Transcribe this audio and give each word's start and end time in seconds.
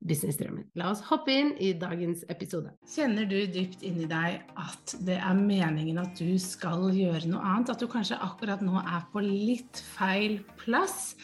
businessdrømmen. 0.00 0.64
La 0.80 0.90
oss 0.92 1.02
hoppe 1.10 1.34
inn 1.34 1.52
i 1.60 1.72
dagens 1.78 2.24
episode. 2.32 2.72
Kjenner 2.88 3.28
du 3.28 3.36
dypt 3.52 3.84
inni 3.86 4.08
deg 4.08 4.40
at 4.60 4.94
det 5.06 5.18
er 5.20 5.36
meningen 5.36 6.00
at 6.00 6.16
du 6.18 6.38
skal 6.40 6.88
gjøre 6.94 7.28
noe 7.28 7.44
annet? 7.44 7.74
At 7.74 7.82
du 7.82 7.88
kanskje 7.90 8.20
akkurat 8.20 8.64
nå 8.64 8.80
er 8.80 9.04
på 9.12 9.22
litt 9.24 9.82
feil 9.92 10.40
plass, 10.60 11.14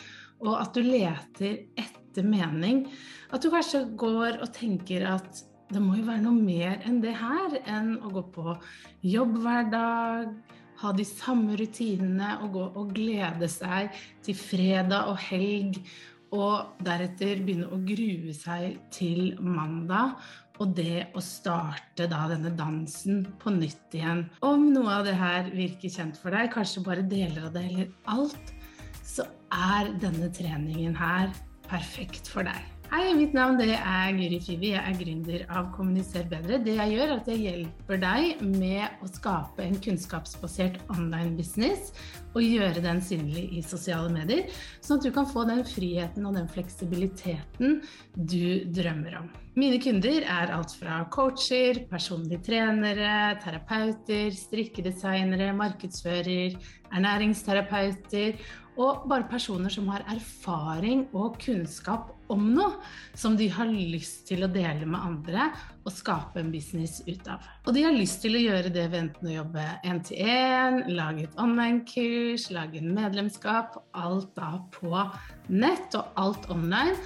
og 0.44 0.58
at 0.60 0.76
du 0.76 0.84
leter 0.84 1.62
etter 1.80 2.26
mening? 2.26 2.84
At 3.32 3.44
du 3.44 3.50
kanskje 3.52 3.86
går 3.96 4.42
og 4.42 4.52
tenker 4.56 5.06
at 5.16 5.44
det 5.72 5.80
må 5.82 5.96
jo 5.98 6.04
være 6.06 6.22
noe 6.22 6.36
mer 6.36 6.84
enn 6.86 7.00
det 7.02 7.16
her, 7.18 7.56
enn 7.66 7.96
å 8.04 8.12
gå 8.14 8.22
på 8.36 8.52
jobb 9.02 9.40
hver 9.42 9.66
dag, 9.72 10.28
ha 10.76 10.92
de 10.92 11.06
samme 11.08 11.56
rutinene 11.56 12.36
og 12.44 12.52
gå 12.54 12.66
og 12.76 12.92
glede 12.94 13.48
seg 13.50 13.94
til 14.24 14.36
fredag 14.36 15.08
og 15.10 15.18
helg. 15.24 15.80
Og 16.34 16.82
deretter 16.82 17.42
begynne 17.44 17.68
å 17.70 17.78
grue 17.86 18.34
seg 18.34 18.80
til 18.94 19.36
mandag 19.38 20.16
og 20.58 20.72
det 20.76 21.06
å 21.16 21.22
starte 21.22 22.06
da 22.08 22.22
denne 22.30 22.52
dansen 22.56 23.24
på 23.42 23.52
nytt 23.54 23.96
igjen. 23.96 24.24
Om 24.46 24.70
noe 24.72 25.00
av 25.00 25.08
det 25.08 25.16
her 25.18 25.50
virker 25.52 25.92
kjent 25.92 26.16
for 26.20 26.34
deg, 26.34 26.48
kanskje 26.54 26.84
bare 26.86 27.04
deler 27.06 27.48
av 27.48 27.52
det 27.56 27.66
eller 27.68 27.92
alt, 28.12 28.54
så 29.04 29.26
er 29.52 29.92
denne 30.02 30.30
treningen 30.34 30.96
her 30.96 31.30
perfekt 31.68 32.30
for 32.32 32.46
deg. 32.48 32.75
Hei, 32.86 33.10
mitt 33.18 33.32
navn 33.34 33.58
er 33.64 34.12
Guri 34.14 34.36
Kiwi. 34.38 34.68
Jeg 34.70 34.78
er 34.78 34.98
gründer 35.00 35.40
av 35.50 35.72
Kommuniser 35.74 36.22
bedre. 36.30 36.60
Det 36.62 36.76
jeg 36.76 36.92
gjør, 36.94 37.08
er 37.08 37.14
at 37.16 37.28
jeg 37.32 37.40
hjelper 37.42 37.98
deg 37.98 38.42
med 38.46 39.02
å 39.02 39.08
skape 39.10 39.64
en 39.64 39.74
kunnskapsbasert 39.82 40.76
online 40.94 41.34
business 41.34 41.90
og 42.36 42.44
gjøre 42.44 42.84
den 42.84 43.00
synlig 43.02 43.42
i 43.58 43.62
sosiale 43.66 44.12
medier, 44.14 44.46
sånn 44.84 45.00
at 45.00 45.06
du 45.08 45.10
kan 45.16 45.26
få 45.26 45.42
den 45.48 45.64
friheten 45.66 46.28
og 46.28 46.36
den 46.38 46.46
fleksibiliteten 46.52 47.80
du 48.14 48.46
drømmer 48.76 49.18
om. 49.18 49.32
Mine 49.58 49.80
kunder 49.82 50.22
er 50.22 50.52
alt 50.54 50.76
fra 50.78 51.00
coacher, 51.10 51.82
personlige 51.90 52.44
trenere, 52.52 53.34
terapeuter, 53.42 54.30
strikkedesignere, 54.36 55.50
markedsfører, 55.58 56.54
ernæringsterapeuter 56.92 58.38
og 58.76 59.08
bare 59.08 59.26
personer 59.30 59.72
som 59.72 59.88
har 59.88 60.04
erfaring 60.12 61.06
og 61.16 61.40
kunnskap 61.40 62.12
om 62.32 62.48
noe 62.54 62.80
som 63.16 63.36
de 63.38 63.48
har 63.52 63.68
lyst 63.70 64.26
til 64.30 64.44
å 64.44 64.50
dele 64.52 64.86
med 64.88 65.00
andre 65.00 65.50
og 65.86 65.92
skape 65.94 66.40
en 66.40 66.50
business 66.52 66.98
ut 67.06 67.28
av. 67.30 67.44
Og 67.66 67.76
de 67.76 67.84
har 67.86 67.94
lyst 67.94 68.22
til 68.24 68.36
å 68.36 68.42
gjøre 68.42 68.72
det 68.74 68.88
ved 68.90 69.00
enten 69.04 69.30
å 69.30 69.36
jobbe 69.36 69.66
én-til-én, 69.86 70.82
lage 70.96 71.26
et 71.28 71.38
online-kurs, 71.42 72.48
lage 72.54 72.82
en 72.82 72.92
medlemskap, 72.96 73.78
alt 73.94 74.32
da 74.38 74.56
på 74.74 74.92
nett 75.52 75.94
og 75.94 76.18
alt 76.18 76.50
online 76.52 76.96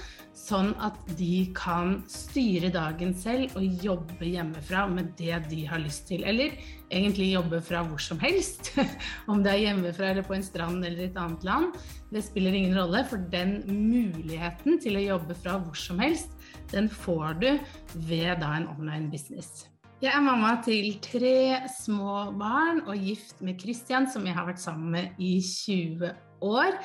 sånn 0.41 0.71
at 0.81 0.97
de 1.19 1.45
kan 1.55 1.99
styre 2.09 2.71
dagen 2.73 3.13
selv 3.17 3.53
og 3.59 3.83
jobbe 3.85 4.27
hjemmefra 4.27 4.87
med 4.89 5.13
det 5.19 5.37
de 5.51 5.63
har 5.69 5.81
lyst 5.83 6.07
til. 6.09 6.25
Eller 6.27 6.55
egentlig 6.89 7.31
jobbe 7.35 7.61
fra 7.65 7.83
hvor 7.87 8.01
som 8.01 8.19
helst. 8.23 8.73
Om 9.31 9.43
det 9.45 9.53
er 9.53 9.65
hjemmefra 9.67 10.11
eller 10.11 10.27
på 10.27 10.37
en 10.37 10.45
strand 10.45 10.85
eller 10.85 11.07
et 11.07 11.19
annet 11.19 11.45
land. 11.47 11.77
Det 12.11 12.23
spiller 12.25 12.57
ingen 12.57 12.77
rolle, 12.77 13.03
for 13.07 13.21
den 13.31 13.59
muligheten 13.69 14.81
til 14.83 14.99
å 14.99 15.05
jobbe 15.05 15.37
fra 15.43 15.59
hvor 15.61 15.77
som 15.77 16.01
helst, 16.03 16.33
den 16.73 16.89
får 16.91 17.37
du 17.41 17.51
ved 18.07 18.41
da 18.41 18.55
en 18.57 18.67
online 18.73 19.11
business. 19.13 19.67
Jeg 20.01 20.15
er 20.17 20.23
mamma 20.25 20.55
til 20.65 20.95
tre 21.03 21.61
små 21.69 22.31
barn 22.33 22.81
og 22.89 22.97
gift 22.97 23.37
med 23.45 23.61
Christian, 23.61 24.07
som 24.09 24.25
jeg 24.25 24.33
har 24.33 24.47
vært 24.47 24.63
sammen 24.63 24.95
med 24.95 25.21
i 25.21 25.35
20 25.45 26.09
år. 26.41 26.79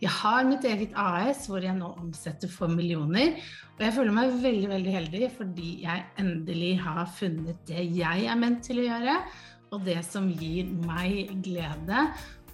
Jeg 0.00 0.12
har 0.16 0.46
mitt 0.48 0.64
eget 0.64 0.94
AS 0.96 1.44
hvor 1.50 1.60
jeg 1.64 1.76
nå 1.76 1.90
omsetter 2.00 2.48
for 2.48 2.72
millioner. 2.72 3.36
Og 3.76 3.84
jeg 3.84 3.96
føler 3.96 4.16
meg 4.16 4.34
veldig 4.42 4.72
veldig 4.72 4.96
heldig 4.96 5.30
fordi 5.36 5.70
jeg 5.84 6.04
endelig 6.20 6.74
har 6.84 7.06
funnet 7.16 7.60
det 7.68 7.86
jeg 7.96 8.26
er 8.28 8.40
ment 8.40 8.62
til 8.64 8.80
å 8.80 8.88
gjøre, 8.88 9.16
og 9.70 9.84
det 9.86 10.00
som 10.06 10.26
gir 10.34 10.70
meg 10.86 11.34
glede 11.44 12.08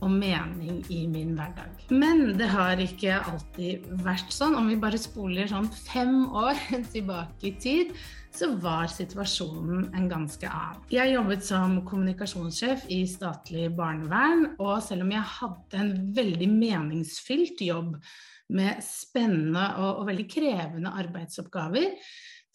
og 0.04 0.10
mening 0.12 0.82
i 0.92 1.06
min 1.08 1.32
hverdag. 1.38 1.86
Men 1.88 2.34
det 2.36 2.50
har 2.52 2.80
ikke 2.82 3.16
alltid 3.30 3.86
vært 4.04 4.34
sånn. 4.34 4.58
Om 4.58 4.68
vi 4.68 4.76
bare 4.82 5.00
spoler 5.00 5.48
sånn 5.48 5.70
fem 5.72 6.26
år 6.36 6.58
tilbake 6.94 7.50
i 7.50 7.54
tid, 7.62 7.94
så 8.36 8.50
var 8.60 8.90
situasjonen 8.92 9.90
en 9.96 10.08
ganske 10.10 10.48
annen. 10.50 10.84
Jeg 10.92 11.14
jobbet 11.14 11.44
som 11.46 11.78
kommunikasjonssjef 11.88 12.86
i 12.92 13.02
statlig 13.08 13.70
barnevern, 13.76 14.52
og 14.60 14.78
selv 14.84 15.06
om 15.06 15.12
jeg 15.14 15.32
hadde 15.38 15.82
en 15.82 15.92
veldig 16.16 16.48
meningsfylt 16.52 17.62
jobb 17.64 17.96
med 18.56 18.82
spennende 18.84 19.64
og, 19.80 20.02
og 20.02 20.08
veldig 20.10 20.28
krevende 20.30 20.94
arbeidsoppgaver, 21.02 21.96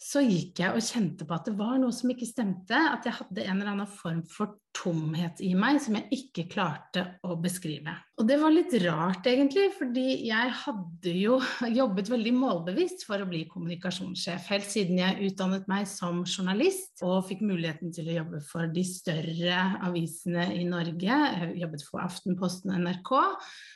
så 0.02 0.22
gikk 0.24 0.64
jeg 0.64 0.74
og 0.74 0.82
kjente 0.82 1.26
på 1.26 1.36
at 1.36 1.46
det 1.46 1.54
var 1.58 1.76
noe 1.78 1.94
som 1.94 2.10
ikke 2.10 2.26
stemte. 2.26 2.74
At 2.74 3.06
jeg 3.06 3.18
hadde 3.20 3.44
en 3.44 3.60
eller 3.60 3.74
annen 3.76 3.90
form 3.90 4.22
for 4.26 4.56
tomhet 4.76 5.40
i 5.44 5.52
meg 5.58 5.78
som 5.84 5.96
jeg 5.98 6.08
ikke 6.16 6.46
klarte 6.52 7.04
å 7.26 7.36
beskrive. 7.40 7.94
Og 8.20 8.26
det 8.28 8.38
var 8.40 8.52
litt 8.54 8.72
rart, 8.84 9.26
egentlig, 9.28 9.66
fordi 9.76 10.04
jeg 10.28 10.52
hadde 10.62 11.14
jo 11.16 11.38
jobbet 11.80 12.10
veldig 12.12 12.32
målbevisst 12.36 13.04
for 13.08 13.22
å 13.22 13.28
bli 13.28 13.44
kommunikasjonssjef, 13.50 14.48
helt 14.52 14.68
siden 14.68 15.00
jeg 15.02 15.30
utdannet 15.30 15.68
meg 15.70 15.88
som 15.90 16.22
journalist 16.24 17.04
og 17.04 17.26
fikk 17.28 17.44
muligheten 17.46 17.92
til 17.94 18.10
å 18.10 18.18
jobbe 18.20 18.42
for 18.46 18.72
de 18.72 18.84
større 18.86 19.60
avisene 19.88 20.48
i 20.56 20.64
Norge. 20.68 21.20
Jeg 21.36 21.52
jobbet 21.64 21.86
for 21.88 22.04
Aftenposten 22.04 22.72
og 22.72 22.82
NRK 22.86 23.14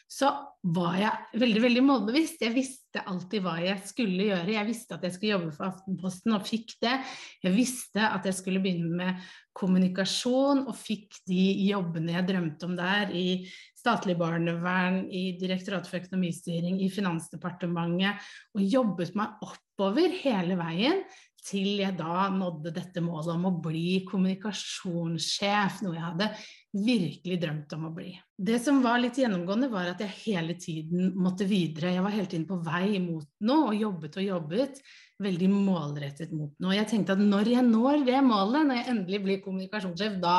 så 0.06 0.30
var 0.76 0.98
jeg 1.00 1.40
veldig 1.42 1.62
veldig 1.64 1.82
målbevisst. 1.86 2.42
Jeg 2.44 2.54
visste 2.54 3.02
alltid 3.10 3.42
hva 3.42 3.56
jeg 3.62 3.80
skulle 3.88 4.28
gjøre. 4.30 4.54
Jeg 4.54 4.68
visste 4.68 4.94
at 4.96 5.04
jeg 5.06 5.16
skulle 5.16 5.34
jobbe 5.34 5.54
for 5.56 5.68
Aftenposten 5.72 6.36
og 6.36 6.46
fikk 6.46 6.76
det. 6.82 6.94
Jeg 7.42 7.56
visste 7.56 8.06
at 8.06 8.26
jeg 8.26 8.38
skulle 8.38 8.62
begynne 8.62 8.94
med 9.00 9.26
kommunikasjon 9.56 10.66
og 10.68 10.76
fikk 10.76 11.22
de 11.30 11.42
jobbene 11.70 12.14
jeg 12.18 12.28
drømte 12.28 12.68
om 12.68 12.74
der 12.76 13.12
i 13.16 13.28
statlig 13.76 14.16
barnevern, 14.18 15.04
i 15.08 15.36
Direktoratet 15.38 15.90
for 15.90 16.00
økonomistyring, 16.02 16.80
i 16.82 16.90
Finansdepartementet, 16.92 18.20
og 18.56 18.66
jobbet 18.66 19.14
meg 19.18 19.46
oppover 19.46 20.12
hele 20.24 20.58
veien 20.58 21.04
til 21.46 21.78
jeg 21.78 21.94
da 21.98 22.26
nådde 22.34 22.72
dette 22.74 23.02
målet 23.04 23.36
om 23.36 23.46
å 23.46 23.56
bli 23.62 24.02
kommunikasjonssjef, 24.08 25.82
noe 25.84 25.94
jeg 25.94 26.06
hadde 26.08 26.30
virkelig 26.76 27.38
drømt 27.40 27.72
om 27.76 27.86
å 27.88 27.92
bli. 27.94 28.10
Det 28.36 28.58
som 28.62 28.82
var 28.84 28.98
litt 29.00 29.16
gjennomgående, 29.20 29.68
var 29.72 29.88
at 29.90 30.02
jeg 30.04 30.12
hele 30.26 30.56
tiden 30.60 31.12
måtte 31.16 31.46
videre. 31.48 31.94
Jeg 31.94 32.04
var 32.04 32.14
hele 32.14 32.28
tiden 32.30 32.46
på 32.48 32.58
vei 32.64 32.98
mot 33.02 33.26
noe 33.48 33.70
og 33.70 33.80
jobbet 33.80 34.18
og 34.20 34.26
jobbet 34.26 34.80
veldig 35.22 35.48
målrettet 35.52 36.34
mot 36.36 36.52
noe. 36.60 36.76
Jeg 36.76 36.90
tenkte 36.90 37.16
at 37.16 37.22
når 37.22 37.52
jeg 37.54 37.64
når 37.66 38.04
det 38.08 38.20
målet, 38.26 38.68
når 38.68 38.80
jeg 38.80 38.88
endelig 38.92 39.22
blir 39.24 39.42
kommunikasjonssjef, 39.44 40.18
da 40.22 40.38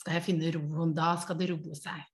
skal 0.00 0.18
jeg 0.18 0.26
finne 0.26 0.52
roen, 0.58 0.92
da 0.96 1.14
skal 1.22 1.38
det 1.40 1.50
roe 1.54 1.78
seg. 1.78 2.04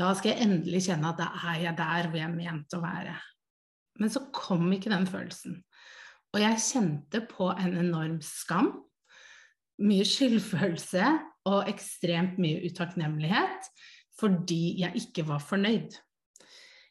Da 0.00 0.10
skal 0.16 0.32
jeg 0.32 0.48
endelig 0.48 0.86
kjenne 0.88 1.12
at 1.12 1.20
da 1.20 1.30
er 1.52 1.64
jeg 1.66 1.78
der 1.78 2.08
hvor 2.08 2.18
jeg 2.18 2.26
er 2.26 2.36
ment 2.36 2.76
å 2.76 2.82
være. 2.82 3.16
Men 4.00 4.12
så 4.12 4.24
kom 4.34 4.70
ikke 4.72 4.92
den 4.92 5.06
følelsen. 5.06 5.60
Og 6.30 6.42
jeg 6.42 6.62
kjente 6.62 7.24
på 7.28 7.50
en 7.52 7.74
enorm 7.82 8.20
skam, 8.24 8.72
mye 9.80 10.04
skyldfølelse 10.06 11.06
og 11.48 11.68
ekstremt 11.70 12.38
mye 12.42 12.60
utakknemlighet 12.68 13.70
fordi 14.20 14.80
jeg 14.82 15.00
ikke 15.00 15.24
var 15.30 15.40
fornøyd. 15.40 15.94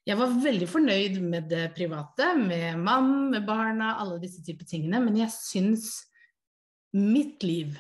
Jeg 0.08 0.18
var 0.18 0.32
veldig 0.42 0.66
fornøyd 0.66 1.20
med 1.22 1.52
det 1.52 1.68
private, 1.76 2.32
med 2.40 2.80
mann, 2.82 3.30
med 3.30 3.46
barna, 3.46 3.92
alle 4.02 4.18
disse 4.24 4.42
typer 4.42 4.66
tingene, 4.66 5.04
men 5.04 5.20
jeg 5.20 5.30
syns 5.36 5.92
mitt 6.98 7.46
liv 7.46 7.78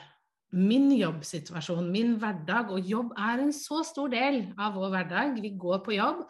min 0.55 0.89
jobbsituasjon, 0.97 1.91
min 1.93 2.15
hverdag, 2.21 2.71
og 2.73 2.87
jobb 2.89 3.11
er 3.21 3.43
en 3.43 3.51
så 3.53 3.83
stor 3.85 4.09
del 4.13 4.41
av 4.57 4.77
vår 4.79 4.93
hverdag. 4.95 5.35
Vi 5.43 5.51
går 5.61 5.83
på 5.85 5.93
jobb, 5.93 6.23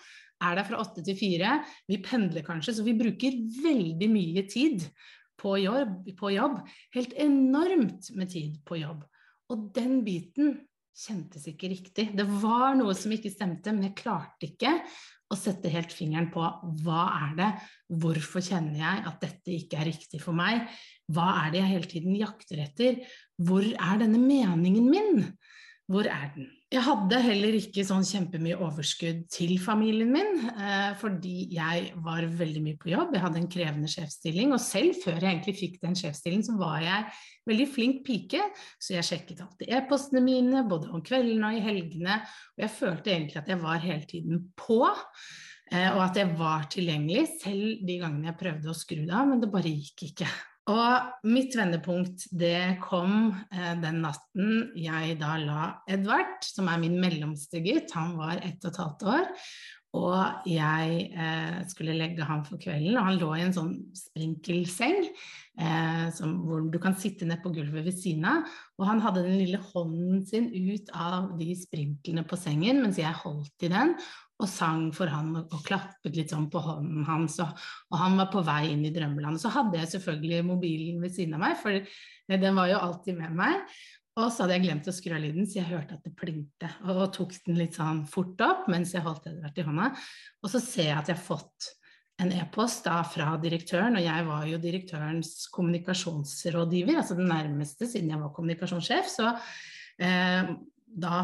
er 0.43 0.57
der 0.59 0.67
fra 0.67 0.81
åtte 0.83 1.03
til 1.05 1.15
fire. 1.19 1.59
Vi 1.87 2.01
pendler 2.03 2.43
kanskje, 2.47 2.75
så 2.75 2.83
vi 2.83 2.97
bruker 2.99 3.39
veldig 3.63 4.09
mye 4.11 4.43
tid 4.51 4.83
på 5.39 5.55
jobb, 5.63 6.11
på 6.19 6.33
jobb. 6.35 6.59
Helt 6.95 7.15
enormt 7.15 8.11
med 8.19 8.31
tid 8.35 8.59
på 8.67 8.81
jobb. 8.81 9.05
Og 9.49 9.69
den 9.75 10.01
biten 10.05 10.57
kjentes 10.99 11.47
ikke 11.49 11.71
riktig. 11.71 12.09
Det 12.15 12.25
var 12.41 12.75
noe 12.77 12.93
som 12.97 13.13
ikke 13.15 13.31
stemte, 13.31 13.73
men 13.73 13.87
jeg 13.87 13.97
klarte 14.01 14.49
ikke 14.49 14.73
å 15.29 15.37
sette 15.37 15.69
helt 15.71 15.93
fingeren 15.93 16.29
på 16.33 16.43
hva 16.83 17.01
er 17.27 17.33
det, 17.37 17.49
hvorfor 18.01 18.43
kjenner 18.43 18.79
jeg 18.81 19.03
at 19.11 19.19
dette 19.23 19.53
ikke 19.53 19.79
er 19.79 19.89
riktig 19.91 20.21
for 20.23 20.37
meg, 20.37 20.65
hva 21.13 21.27
er 21.43 21.53
det 21.53 21.61
jeg 21.61 21.73
hele 21.73 21.91
tiden 21.91 22.17
jakter 22.17 22.63
etter, 22.65 23.03
hvor 23.37 23.65
er 23.65 24.01
denne 24.01 24.21
meningen 24.21 24.89
min? 24.89 25.27
Hvor 25.89 26.09
er 26.09 26.31
den? 26.35 26.49
Jeg 26.69 26.83
hadde 26.85 27.17
heller 27.25 27.55
ikke 27.57 27.81
sånn 27.81 28.03
kjempemye 28.05 28.59
overskudd 28.61 29.23
til 29.33 29.55
familien 29.57 30.11
min, 30.13 30.35
eh, 30.53 30.91
fordi 31.01 31.47
jeg 31.55 31.87
var 32.05 32.27
veldig 32.29 32.61
mye 32.61 32.77
på 32.77 32.91
jobb. 32.91 33.15
Jeg 33.15 33.23
hadde 33.23 33.39
en 33.41 33.49
krevende 33.49 33.89
sjefsstilling, 33.89 34.53
og 34.53 34.61
selv 34.61 34.99
før 35.01 35.17
jeg 35.17 35.31
egentlig 35.31 35.55
fikk 35.57 35.79
den 35.81 35.97
sjefsstillingen, 35.97 36.45
så 36.45 36.59
var 36.59 36.83
jeg 36.85 37.07
veldig 37.49 37.67
flink 37.73 38.03
pike, 38.05 38.45
så 38.77 38.99
jeg 38.99 39.07
sjekket 39.07 39.41
alltid 39.47 39.73
e-postene 39.79 40.21
mine, 40.21 40.61
både 40.69 40.93
om 40.93 41.01
kveldene 41.01 41.49
og 41.49 41.57
i 41.57 41.65
helgene, 41.65 42.19
og 42.53 42.65
jeg 42.67 42.75
følte 42.77 43.15
egentlig 43.15 43.41
at 43.41 43.49
jeg 43.49 43.63
var 43.65 43.81
hele 43.87 44.05
tiden 44.13 44.45
på. 44.53 44.83
Eh, 45.73 45.89
og 45.89 46.03
at 46.05 46.21
jeg 46.21 46.37
var 46.37 46.69
tilgjengelig, 46.69 47.25
selv 47.41 47.81
de 47.81 47.97
gangene 47.97 48.29
jeg 48.29 48.41
prøvde 48.45 48.69
å 48.69 48.77
skru 48.77 49.01
det 49.07 49.17
av, 49.17 49.25
men 49.25 49.41
det 49.41 49.49
bare 49.57 49.73
gikk 49.73 50.11
ikke. 50.11 50.29
Og 50.69 51.25
mitt 51.29 51.55
vendepunkt 51.57 52.27
det 52.35 52.77
kom 52.83 53.31
eh, 53.49 53.73
den 53.81 54.03
natten 54.03 54.69
jeg 54.77 55.17
da 55.21 55.33
la 55.41 55.63
Edvard, 55.89 56.43
som 56.45 56.69
er 56.69 56.81
min 56.81 56.99
mellomste 57.01 57.63
gutt, 57.65 57.93
han 57.95 58.15
var 58.19 58.43
ett 58.43 58.61
og 58.63 58.71
et 58.71 58.81
halvt 58.83 59.05
år, 59.15 59.27
og 59.97 60.45
jeg 60.45 61.07
eh, 61.17 61.59
skulle 61.71 61.97
legge 61.97 62.25
ham 62.27 62.43
for 62.45 62.61
kvelden, 62.61 62.99
og 62.99 63.07
han 63.07 63.17
lå 63.17 63.31
i 63.33 63.43
en 63.47 63.55
sånn 63.55 63.71
sprinkelseng 63.97 64.99
eh, 65.07 66.05
som, 66.13 66.35
hvor 66.45 66.67
du 66.69 66.77
kan 66.81 66.97
sitte 66.99 67.25
ned 67.25 67.41
på 67.41 67.53
gulvet 67.55 67.87
ved 67.87 67.97
siden 67.97 68.27
av, 68.29 68.45
og 68.77 68.85
han 68.91 69.01
hadde 69.01 69.25
den 69.25 69.39
lille 69.41 69.61
hånden 69.71 70.21
sin 70.29 70.51
ut 70.53 70.93
av 70.93 71.31
de 71.39 71.49
sprinklene 71.57 72.27
på 72.29 72.37
sengen 72.37 72.83
mens 72.83 73.01
jeg 73.01 73.21
holdt 73.23 73.65
i 73.65 73.73
den, 73.73 73.95
og 74.39 74.47
sang 74.47 74.87
for 74.95 75.11
han 75.11 75.33
og, 75.35 75.53
og 75.55 75.63
klappet 75.65 76.15
litt 76.15 76.31
sånn 76.31 76.47
på 76.51 76.61
hånden 76.63 77.05
hans, 77.07 77.39
og, 77.43 77.63
og, 77.91 77.97
han 77.99 78.17
var 78.19 78.29
på 78.31 78.43
vei 78.47 78.71
inn 78.71 78.85
i 78.87 78.93
drømmelandet. 78.95 79.43
Så 79.43 79.51
hadde 79.53 79.79
jeg 79.81 79.91
selvfølgelig 79.95 80.45
mobilen 80.47 81.01
ved 81.03 81.15
siden 81.15 81.35
av 81.35 81.43
meg, 81.43 81.57
for 81.59 82.37
den 82.45 82.59
var 82.59 82.69
jo 82.71 82.83
alltid 82.83 83.19
med 83.19 83.35
meg. 83.39 83.79
Og 84.19 84.27
så 84.33 84.43
hadde 84.43 84.57
jeg 84.57 84.65
glemt 84.65 84.87
å 84.89 84.93
skru 84.95 85.13
av 85.15 85.21
lyden, 85.23 85.47
så 85.47 85.59
jeg 85.61 85.69
hørte 85.69 85.95
at 85.95 86.07
det 86.07 86.15
plingte. 86.17 86.69
Og, 86.85 87.03
og 87.05 87.11
tok 87.15 87.35
den 87.45 87.59
litt 87.59 87.77
sånn 87.77 88.05
fort 88.09 88.39
opp 88.43 88.65
mens 88.71 88.95
jeg 88.95 89.03
holdt 89.05 89.29
Edvard 89.31 89.59
i 89.59 89.67
hånda. 89.67 89.91
Og 90.43 90.51
så 90.51 90.63
ser 90.63 90.89
jeg 90.89 90.97
at 90.97 91.11
jeg 91.11 91.19
har 91.19 91.27
fått 91.27 91.69
en 92.19 92.33
e-post 92.35 92.83
da 92.83 92.97
fra 93.07 93.29
direktøren, 93.39 93.95
og 93.95 94.03
jeg 94.03 94.25
var 94.27 94.47
jo 94.49 94.57
direktørens 94.59 95.45
kommunikasjonsrådgiver, 95.55 96.97
altså 96.99 97.15
den 97.15 97.31
nærmeste 97.31 97.87
siden 97.87 98.11
jeg 98.11 98.19
var 98.19 98.33
kommunikasjonssjef. 98.35 99.07
Så 99.07 99.29
eh, 100.03 100.51
da 100.99 101.21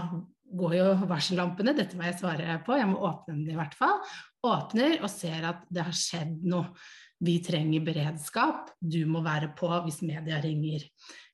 går 0.54 0.76
jo 0.78 0.86
varsellampene, 1.10 1.74
dette 1.78 1.98
må 1.98 2.06
jeg 2.08 2.20
svare 2.20 2.60
på, 2.66 2.78
jeg 2.78 2.90
må 2.92 3.02
åpne 3.08 3.40
den 3.40 3.50
i 3.54 3.58
hvert 3.58 3.76
fall. 3.78 3.98
Åpner 4.46 5.00
og 5.02 5.10
ser 5.12 5.48
at 5.50 5.66
det 5.74 5.88
har 5.88 5.98
skjedd 5.98 6.46
noe. 6.46 6.70
Vi 7.26 7.38
trenger 7.40 7.86
beredskap, 7.86 8.74
du 8.84 9.06
må 9.08 9.22
være 9.24 9.54
på 9.58 9.70
hvis 9.86 10.02
media 10.04 10.42
ringer. 10.44 10.84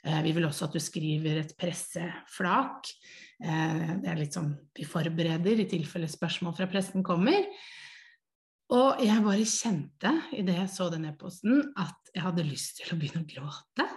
Eh, 0.06 0.22
vi 0.26 0.34
vil 0.38 0.46
også 0.46 0.68
at 0.68 0.78
du 0.78 0.82
skriver 0.84 1.42
et 1.42 1.56
presseflak. 1.60 2.92
Eh, 3.42 3.88
det 4.04 4.12
er 4.12 4.20
litt 4.20 4.38
sånn 4.38 4.54
vi 4.78 4.86
forbereder 4.88 5.64
i 5.64 5.70
tilfelle 5.70 6.10
spørsmål 6.10 6.56
fra 6.60 6.70
pressen 6.70 7.06
kommer. 7.06 7.50
Og 8.72 9.02
jeg 9.04 9.26
bare 9.26 9.50
kjente 9.50 10.14
idet 10.38 10.56
jeg 10.62 10.72
så 10.72 10.88
den 10.94 11.10
e-posten, 11.10 11.74
at 11.76 12.14
jeg 12.14 12.24
hadde 12.24 12.48
lyst 12.48 12.80
til 12.80 12.94
å 12.94 13.00
begynne 13.02 13.26
å 13.26 13.28
gråte. 13.28 13.88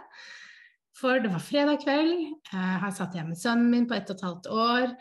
For 0.94 1.18
det 1.18 1.32
var 1.32 1.42
fredag 1.42 1.80
kveld, 1.82 2.26
her 2.54 2.92
satt 2.94 3.16
jeg 3.18 3.26
med 3.26 3.38
sønnen 3.38 3.70
min 3.72 3.86
på 3.90 3.96
ett 3.96 4.10
og 4.12 4.18
et 4.18 4.26
halvt 4.28 4.50
år, 4.54 4.92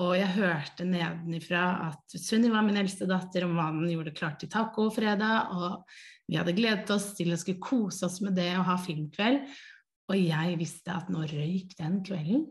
og 0.00 0.12
jeg 0.16 0.32
hørte 0.36 0.86
nedenifra 0.88 1.64
at 1.90 2.14
Sunniva, 2.16 2.62
min 2.64 2.78
eldste 2.80 3.08
datter, 3.08 3.44
og 3.44 3.56
mannen 3.56 3.88
gjorde 3.90 4.14
klart 4.16 4.38
til 4.40 4.50
tacofredag, 4.52 5.52
og 5.56 6.30
vi 6.30 6.38
hadde 6.38 6.54
gledet 6.56 6.92
oss 6.94 7.10
til 7.18 7.32
å 7.34 7.38
skulle 7.40 7.60
kose 7.60 8.06
oss 8.06 8.20
med 8.24 8.36
det 8.38 8.52
og 8.56 8.68
ha 8.68 8.76
filmkveld. 8.80 9.42
Og 10.10 10.16
jeg 10.18 10.58
visste 10.60 10.94
at 10.94 11.10
nå 11.12 11.24
røyk 11.28 11.74
den 11.78 12.00
kvelden, 12.06 12.46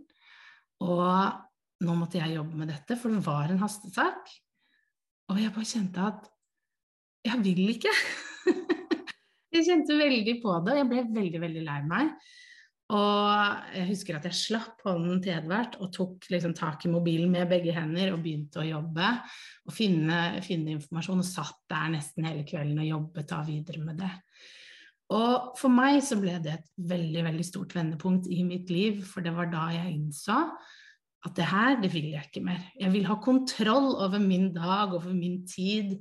og 0.84 1.86
nå 1.86 1.96
måtte 1.96 2.20
jeg 2.20 2.36
jobbe 2.36 2.60
med 2.60 2.70
dette, 2.74 2.98
for 3.00 3.14
det 3.14 3.24
var 3.26 3.50
en 3.50 3.62
hastesak. 3.64 4.34
Og 5.30 5.40
jeg 5.42 5.54
bare 5.56 5.70
kjente 5.70 6.06
at 6.10 6.30
jeg 7.28 7.42
vil 7.46 7.64
ikke. 7.74 7.94
jeg 9.56 9.66
kjente 9.68 9.98
veldig 10.00 10.38
på 10.44 10.54
det, 10.66 10.76
og 10.76 10.82
jeg 10.82 10.90
ble 10.92 11.04
veldig, 11.18 11.42
veldig 11.48 11.66
lei 11.66 11.82
meg. 11.90 12.14
Og 12.90 13.74
jeg 13.76 13.86
husker 13.92 14.18
at 14.18 14.26
jeg 14.26 14.38
slapp 14.38 14.80
hånden 14.82 15.20
til 15.22 15.36
Edvard 15.36 15.76
og 15.78 15.92
tok 15.94 16.26
liksom 16.34 16.56
tak 16.58 16.88
i 16.88 16.94
mobilen 16.94 17.30
med 17.30 17.50
begge 17.52 17.76
hender 17.76 18.16
og 18.16 18.24
begynte 18.24 18.64
å 18.64 18.66
jobbe 18.66 19.12
og 19.68 19.76
finne, 19.76 20.40
finne 20.46 20.74
informasjon. 20.74 21.22
Og 21.22 21.28
satt 21.28 21.60
der 21.70 21.94
nesten 21.94 22.26
hele 22.26 22.48
kvelden 22.50 22.82
og 22.82 22.90
jobbet 22.90 23.30
da 23.30 23.44
videre 23.46 23.84
med 23.86 24.02
det. 24.02 24.10
Og 25.14 25.54
for 25.58 25.74
meg 25.74 26.02
så 26.06 26.18
ble 26.22 26.36
det 26.42 26.56
et 26.56 26.68
veldig, 26.90 27.24
veldig 27.30 27.46
stort 27.46 27.74
vendepunkt 27.78 28.30
i 28.30 28.44
mitt 28.46 28.70
liv, 28.74 29.02
for 29.06 29.26
det 29.26 29.34
var 29.38 29.50
da 29.54 29.70
jeg 29.74 29.96
innså 29.96 30.38
at 31.26 31.34
det 31.36 31.48
her, 31.50 31.80
det 31.82 31.90
vil 31.92 32.12
jeg 32.14 32.30
ikke 32.30 32.46
mer. 32.46 32.62
Jeg 32.80 32.94
vil 32.94 33.08
ha 33.10 33.18
kontroll 33.20 33.90
over 34.00 34.22
min 34.24 34.54
dag, 34.56 34.94
over 34.96 35.12
min 35.14 35.42
tid, 35.50 35.98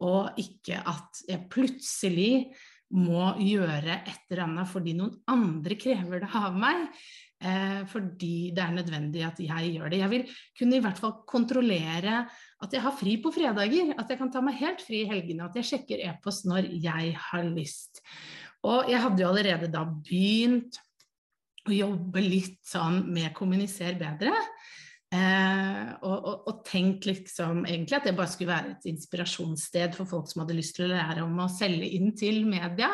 og 0.00 0.38
ikke 0.40 0.78
at 0.88 1.20
jeg 1.28 1.46
plutselig 1.52 2.54
må 2.94 3.34
gjøre 3.42 3.98
et 4.04 4.30
eller 4.30 4.44
annet 4.46 4.70
fordi 4.70 4.94
noen 4.98 5.14
andre 5.30 5.76
krever 5.80 6.24
det 6.24 6.30
av 6.38 6.56
meg. 6.58 6.86
Eh, 7.44 7.82
fordi 7.90 8.54
det 8.56 8.62
er 8.62 8.76
nødvendig 8.76 9.24
at 9.26 9.40
jeg 9.42 9.74
gjør 9.74 9.90
det. 9.92 10.00
Jeg 10.00 10.12
vil 10.12 10.24
kunne 10.58 10.78
i 10.78 10.84
hvert 10.84 11.00
fall 11.02 11.16
kontrollere 11.28 12.22
at 12.64 12.72
jeg 12.72 12.84
har 12.84 12.96
fri 12.96 13.18
på 13.20 13.34
fredager. 13.34 13.92
At 13.98 14.12
jeg 14.12 14.20
kan 14.20 14.32
ta 14.32 14.40
meg 14.44 14.60
helt 14.62 14.84
fri 14.84 15.02
i 15.02 15.10
helgene. 15.10 15.50
At 15.50 15.58
jeg 15.58 15.68
sjekker 15.72 16.04
e-post 16.06 16.48
når 16.48 16.70
jeg 16.72 17.12
har 17.26 17.50
lyst. 17.50 18.00
Og 18.64 18.88
jeg 18.88 19.02
hadde 19.02 19.20
jo 19.20 19.28
allerede 19.28 19.68
da 19.72 19.84
begynt 19.84 20.80
å 21.68 21.74
jobbe 21.74 22.22
litt 22.24 22.62
sånn 22.68 23.02
med 23.12 23.34
kommuniser 23.36 23.96
bedre. 24.00 24.32
Eh, 25.14 25.90
og, 26.02 26.14
og, 26.16 26.46
og 26.48 26.62
tenkt 26.66 27.06
liksom 27.06 27.62
egentlig 27.68 27.98
at 27.98 28.08
det 28.08 28.16
bare 28.18 28.32
skulle 28.32 28.54
være 28.54 28.72
et 28.72 28.88
inspirasjonssted 28.90 29.94
for 29.98 30.10
folk 30.10 30.30
som 30.30 30.42
hadde 30.42 30.56
lyst 30.58 30.78
til 30.78 30.88
å 30.88 30.94
lære 30.94 31.22
om 31.26 31.38
å 31.44 31.50
selge 31.52 31.90
inn 31.98 32.14
til 32.18 32.42
media. 32.48 32.90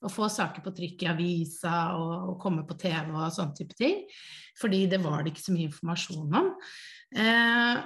Og 0.00 0.12
få 0.14 0.30
saker 0.32 0.64
på 0.64 0.72
trykk 0.72 1.02
i 1.04 1.08
avisa 1.10 1.74
og, 1.98 2.12
og 2.32 2.36
komme 2.40 2.64
på 2.68 2.78
TV 2.80 3.10
og 3.12 3.34
sånne 3.34 3.58
type 3.58 3.76
ting. 3.76 4.06
Fordi 4.60 4.86
det 4.88 5.02
var 5.04 5.20
det 5.22 5.34
ikke 5.34 5.48
så 5.48 5.56
mye 5.56 5.68
informasjon 5.68 6.38
om. 6.40 6.52
Eh, 7.20 7.82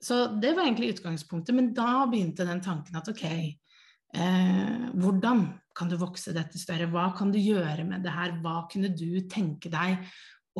så 0.00 0.22
det 0.40 0.54
var 0.56 0.64
egentlig 0.64 0.94
utgangspunktet. 0.94 1.56
Men 1.56 1.74
da 1.76 2.06
begynte 2.08 2.48
den 2.48 2.62
tanken 2.64 2.96
at 2.96 3.10
ok, 3.12 3.26
eh, 3.28 4.86
hvordan 4.96 5.44
kan 5.76 5.92
du 5.92 5.98
vokse 6.00 6.32
dette 6.36 6.60
større? 6.60 6.88
Hva 6.92 7.10
kan 7.16 7.34
du 7.34 7.38
gjøre 7.40 7.84
med 7.88 8.06
det 8.06 8.14
her? 8.16 8.38
Hva 8.40 8.62
kunne 8.72 8.94
du 8.96 9.20
tenke 9.28 9.72
deg 9.72 10.00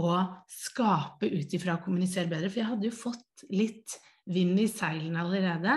å 0.00 0.14
skape 0.48 1.28
ut 1.28 1.56
ifra 1.56 1.78
kommunisere 1.84 2.30
bedre. 2.30 2.50
For 2.50 2.62
jeg 2.62 2.70
hadde 2.70 2.88
jo 2.88 2.96
fått 2.96 3.44
litt 3.52 3.98
vind 4.30 4.58
i 4.60 4.68
seilene 4.70 5.22
allerede. 5.22 5.76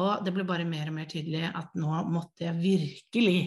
Og 0.00 0.24
det 0.26 0.34
ble 0.34 0.46
bare 0.48 0.66
mer 0.66 0.90
og 0.90 0.98
mer 0.98 1.08
tydelig 1.10 1.46
at 1.52 1.74
nå 1.78 2.02
måtte 2.10 2.48
jeg 2.48 2.60
virkelig 2.60 3.38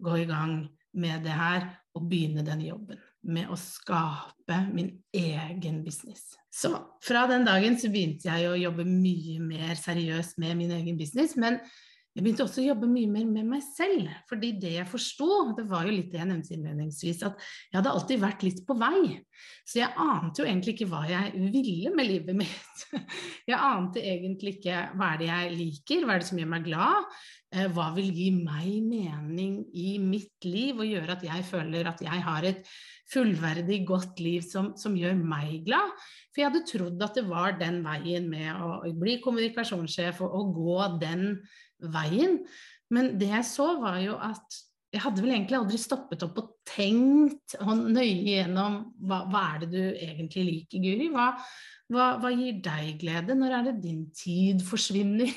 gå 0.00 0.16
i 0.22 0.28
gang 0.28 0.62
med 1.00 1.24
det 1.26 1.34
her 1.34 1.66
og 1.96 2.06
begynne 2.10 2.44
den 2.46 2.62
jobben. 2.64 3.00
Med 3.26 3.50
å 3.52 3.58
skape 3.58 4.62
min 4.72 4.94
egen 5.12 5.82
business. 5.84 6.36
Så 6.50 6.72
fra 7.04 7.26
den 7.30 7.44
dagen 7.46 7.76
så 7.78 7.90
begynte 7.92 8.30
jeg 8.30 8.48
å 8.48 8.58
jobbe 8.58 8.86
mye 8.88 9.36
mer 9.42 9.74
seriøst 9.78 10.38
med 10.42 10.56
min 10.62 10.72
egen 10.78 10.98
business. 10.98 11.36
Men 11.36 11.60
jeg 12.20 12.26
begynte 12.26 12.44
også 12.44 12.60
å 12.60 12.66
jobbe 12.66 12.88
mye 12.90 13.08
mer 13.08 13.28
med 13.30 13.46
meg 13.48 13.62
selv. 13.64 14.10
fordi 14.28 14.50
det 14.60 14.74
jeg 14.74 14.88
forsto, 14.90 15.28
det 15.56 15.64
var 15.70 15.86
jo 15.88 15.94
litt 15.94 16.10
det 16.12 16.18
jeg 16.20 16.28
nevnte 16.28 16.52
innledningsvis, 16.52 17.22
at 17.24 17.38
jeg 17.40 17.78
hadde 17.78 17.94
alltid 17.96 18.20
vært 18.20 18.42
litt 18.44 18.60
på 18.68 18.76
vei. 18.76 19.14
Så 19.64 19.80
jeg 19.80 19.88
ante 19.96 20.42
jo 20.42 20.48
egentlig 20.50 20.74
ikke 20.74 20.90
hva 20.90 21.00
jeg 21.08 21.32
ville 21.54 21.94
med 21.96 22.10
livet 22.10 22.36
mitt. 22.36 22.84
Jeg 23.48 23.56
ante 23.56 24.02
egentlig 24.04 24.58
ikke 24.58 24.82
hva 24.98 25.14
er 25.14 25.20
det 25.20 25.28
jeg 25.30 25.54
liker, 25.56 26.04
hva 26.04 26.14
er 26.14 26.22
det 26.22 26.26
som 26.28 26.38
gjør 26.38 26.50
meg 26.52 26.66
glad, 26.68 27.06
eh, 27.54 27.70
hva 27.72 27.86
vil 27.96 28.10
gi 28.14 28.28
meg 28.36 28.68
mening 28.84 29.56
i 29.72 29.94
mitt 30.02 30.46
liv 30.46 30.78
og 30.78 30.86
gjøre 30.86 31.16
at 31.16 31.24
jeg 31.26 31.46
føler 31.48 31.88
at 31.90 32.02
jeg 32.04 32.24
har 32.26 32.46
et 32.46 32.68
fullverdig, 33.10 33.80
godt 33.88 34.20
liv 34.22 34.44
som, 34.46 34.74
som 34.78 34.94
gjør 34.98 35.16
meg 35.18 35.64
glad. 35.66 35.96
For 36.30 36.42
jeg 36.42 36.50
hadde 36.50 36.66
trodd 36.68 37.02
at 37.08 37.18
det 37.18 37.26
var 37.30 37.58
den 37.58 37.80
veien 37.86 38.28
med 38.30 38.60
å 38.60 38.92
bli 39.00 39.18
kommunikasjonssjef 39.24 40.22
og, 40.26 40.36
og 40.36 40.54
gå 40.60 40.78
den 41.02 41.26
veien. 41.92 42.40
Men 42.94 43.14
det 43.20 43.30
jeg 43.30 43.46
så, 43.46 43.72
var 43.82 44.00
jo 44.02 44.16
at 44.20 44.60
jeg 44.90 45.04
hadde 45.04 45.22
vel 45.22 45.32
egentlig 45.36 45.58
aldri 45.60 45.78
stoppet 45.78 46.24
opp 46.26 46.38
og 46.40 46.54
tenkt 46.66 47.54
nøye 47.62 48.24
gjennom 48.26 48.80
hva, 49.06 49.20
hva 49.30 49.42
er 49.52 49.60
det 49.62 49.68
du 49.70 49.82
egentlig 50.02 50.46
liker, 50.48 50.82
Guri? 50.82 51.06
Hva, 51.14 51.28
hva, 51.94 52.06
hva, 52.22 52.32
gir 52.34 52.58
deg 52.64 52.98
glede? 52.98 53.36
Når 53.38 53.54
er 53.54 53.68
det 53.68 53.76
din 53.84 54.02
tid 54.14 54.64
forsvinner? 54.66 55.30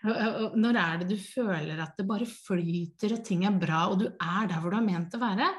Når 0.62 0.80
er 0.80 1.02
det 1.02 1.10
du 1.12 1.16
føler 1.20 1.80
at 1.84 1.96
det 2.00 2.08
bare 2.08 2.28
flyter 2.28 3.18
og 3.18 3.22
ting 3.26 3.44
er 3.48 3.60
bra, 3.60 3.84
og 3.92 4.00
du 4.00 4.08
er 4.08 4.48
der 4.48 4.60
hvor 4.62 4.72
du 4.72 4.78
har 4.80 4.88
ment 4.88 5.16
å 5.16 5.22
være? 5.22 5.50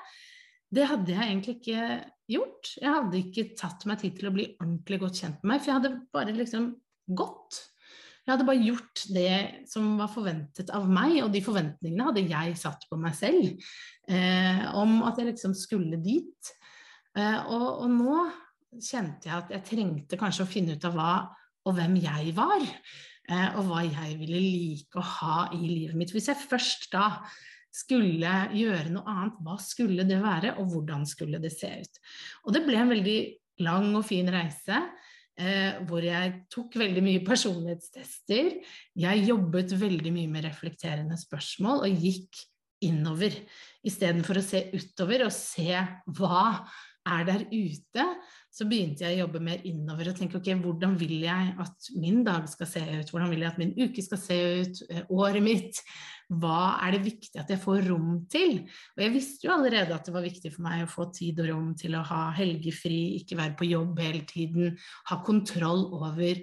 Det 0.73 0.89
hadde 0.89 1.13
jeg 1.13 1.29
egentlig 1.29 1.57
ikke 1.59 1.87
gjort. 2.33 2.73
Jeg 2.81 2.93
hadde 2.97 3.21
ikke 3.21 3.49
tatt 3.59 3.85
meg 3.87 4.01
tid 4.01 4.17
til 4.17 4.31
å 4.31 4.35
bli 4.35 4.49
ordentlig 4.57 5.03
godt 5.05 5.21
kjent 5.21 5.43
med 5.43 5.53
meg, 5.53 5.61
for 5.61 5.71
jeg 5.71 5.79
hadde 5.79 5.97
bare 6.17 6.35
liksom 6.35 6.71
gått. 7.17 7.61
Jeg 8.27 8.33
hadde 8.33 8.45
bare 8.49 8.59
gjort 8.59 9.01
det 9.15 9.35
som 9.71 9.93
var 9.95 10.09
forventet 10.11 10.71
av 10.75 10.83
meg, 10.91 11.21
og 11.23 11.29
de 11.31 11.39
forventningene 11.45 12.09
hadde 12.09 12.25
jeg 12.27 12.57
satt 12.59 12.81
på 12.89 12.99
meg 12.99 13.15
selv 13.15 13.53
eh, 14.11 14.65
om 14.75 14.97
at 15.07 15.21
jeg 15.21 15.29
liksom 15.29 15.53
skulle 15.55 15.95
dit. 16.03 16.51
Eh, 17.15 17.37
og, 17.47 17.85
og, 17.85 17.87
nå 17.87 18.17
kjente 18.83 19.29
jeg 19.29 19.37
at 19.37 19.53
jeg 19.55 19.65
trengte 19.69 20.19
kanskje 20.19 20.43
å 20.43 20.51
finne 20.51 20.75
ut 20.75 20.89
av 20.89 20.97
hva 20.99 21.13
og 21.67 21.77
hvem 21.77 21.95
jeg 22.03 22.35
var, 22.35 22.67
eh, 23.31 23.47
og 23.55 23.69
hva 23.69 23.85
jeg 23.87 24.19
ville 24.19 24.43
like 24.43 24.99
å 24.99 25.07
ha 25.07 25.39
i 25.55 25.61
livet 25.63 25.95
mitt. 25.95 26.11
Hvis 26.11 26.27
jeg 26.27 26.43
først 26.51 26.91
da 26.91 27.07
skulle 27.71 28.35
gjøre 28.51 28.91
noe 28.91 29.07
annet, 29.07 29.39
hva 29.39 29.55
skulle 29.63 30.03
det 30.07 30.19
være, 30.19 30.57
og 30.59 30.67
hvordan 30.73 31.07
skulle 31.07 31.39
det 31.39 31.55
se 31.55 31.71
ut? 31.79 32.03
Og 32.43 32.59
det 32.59 32.67
ble 32.67 32.83
en 32.83 32.91
veldig 32.91 33.19
lang 33.63 33.93
og 33.95 34.03
fin 34.11 34.27
reise 34.35 34.83
eh, 35.39 35.79
hvor 35.87 36.05
jeg 36.05 36.33
tok 36.53 36.77
veldig 36.81 37.03
mye 37.05 37.23
personlighetstester. 37.25 38.51
Jeg 38.97 39.25
jobbet 39.29 39.75
veldig 39.79 40.13
mye 40.15 40.31
med 40.31 40.47
reflekterende 40.49 41.17
spørsmål 41.19 41.85
og 41.87 42.05
gikk 42.05 42.43
innover 42.85 43.33
istedenfor 43.87 44.37
å 44.37 44.45
se 44.45 44.67
utover 44.75 45.25
og 45.25 45.33
se 45.33 45.71
hva 46.17 46.43
er 47.07 47.23
der 47.27 47.45
ute, 47.51 48.05
så 48.57 48.65
begynte 48.67 49.05
jeg 49.05 49.17
å 49.17 49.25
jobbe 49.25 49.41
mer 49.43 49.63
innover 49.69 50.09
og 50.09 50.17
tenke 50.17 50.39
ok, 50.39 50.49
hvordan 50.63 50.95
vil 50.99 51.15
jeg 51.25 51.53
at 51.61 51.89
min 51.99 52.23
dag 52.25 52.47
skal 52.49 52.69
se 52.69 52.83
ut, 52.83 53.11
hvordan 53.11 53.31
vil 53.33 53.43
jeg 53.43 53.51
at 53.51 53.59
min 53.61 53.73
uke 53.77 54.03
skal 54.03 54.21
se 54.21 54.37
ut, 54.61 54.83
eh, 54.89 55.03
året 55.13 55.43
mitt, 55.45 55.81
hva 56.27 56.77
er 56.83 56.97
det 56.97 57.05
viktig 57.05 57.39
at 57.39 57.51
jeg 57.53 57.61
får 57.63 57.85
rom 57.87 58.13
til? 58.31 58.59
Og 58.97 59.03
jeg 59.05 59.13
visste 59.13 59.47
jo 59.47 59.53
allerede 59.55 59.95
at 59.95 60.07
det 60.07 60.15
var 60.15 60.25
viktig 60.25 60.51
for 60.51 60.65
meg 60.65 60.83
å 60.83 60.91
få 60.91 61.07
tid 61.15 61.39
og 61.43 61.51
rom 61.53 61.69
til 61.79 61.95
å 61.95 62.03
ha 62.09 62.23
helgefri, 62.35 63.19
ikke 63.21 63.39
være 63.39 63.57
på 63.59 63.69
jobb 63.69 64.01
hele 64.03 64.25
tiden, 64.27 64.75
ha 65.11 65.21
kontroll 65.27 65.87
over 65.95 66.41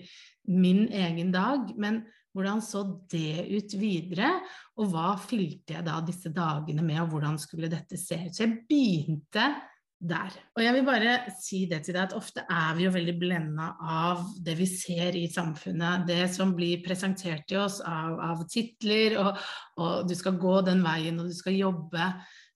min 0.49 0.87
egen 0.89 1.35
dag. 1.35 1.75
Men 1.77 2.05
hvordan 2.35 2.63
så 2.65 2.83
det 3.13 3.45
ut 3.53 3.77
videre, 3.79 4.33
og 4.81 4.91
hva 4.95 5.13
fylte 5.21 5.77
jeg 5.77 5.87
da 5.87 6.01
disse 6.05 6.33
dagene 6.35 6.83
med, 6.83 7.03
og 7.05 7.13
hvordan 7.15 7.39
skulle 7.39 7.71
dette 7.73 7.99
se 8.01 8.19
ut? 8.25 8.35
Så 8.35 8.47
jeg 8.47 8.65
begynte 8.71 9.53
der. 10.01 10.35
Og 10.57 10.63
jeg 10.65 10.75
vil 10.77 10.87
bare 10.87 11.13
si 11.41 11.65
det 11.71 11.81
til 11.87 11.97
deg 11.97 12.09
at 12.09 12.17
ofte 12.17 12.45
er 12.51 12.77
vi 12.77 12.87
jo 12.87 12.95
veldig 12.95 13.15
blenda 13.21 13.71
av 13.81 14.25
det 14.45 14.57
vi 14.59 14.67
ser 14.69 15.17
i 15.17 15.27
samfunnet. 15.33 16.07
Det 16.09 16.25
som 16.35 16.55
blir 16.57 16.83
presentert 16.85 17.47
til 17.49 17.63
oss 17.65 17.81
av, 17.81 18.19
av 18.33 18.47
titler, 18.51 19.19
og, 19.23 19.45
og, 19.79 20.09
du 20.09 20.17
skal 20.19 20.41
gå 20.41 20.59
den 20.67 20.83
veien, 20.85 21.21
og 21.21 21.31
du 21.31 21.37
skal 21.37 21.57
jobbe 21.57 22.11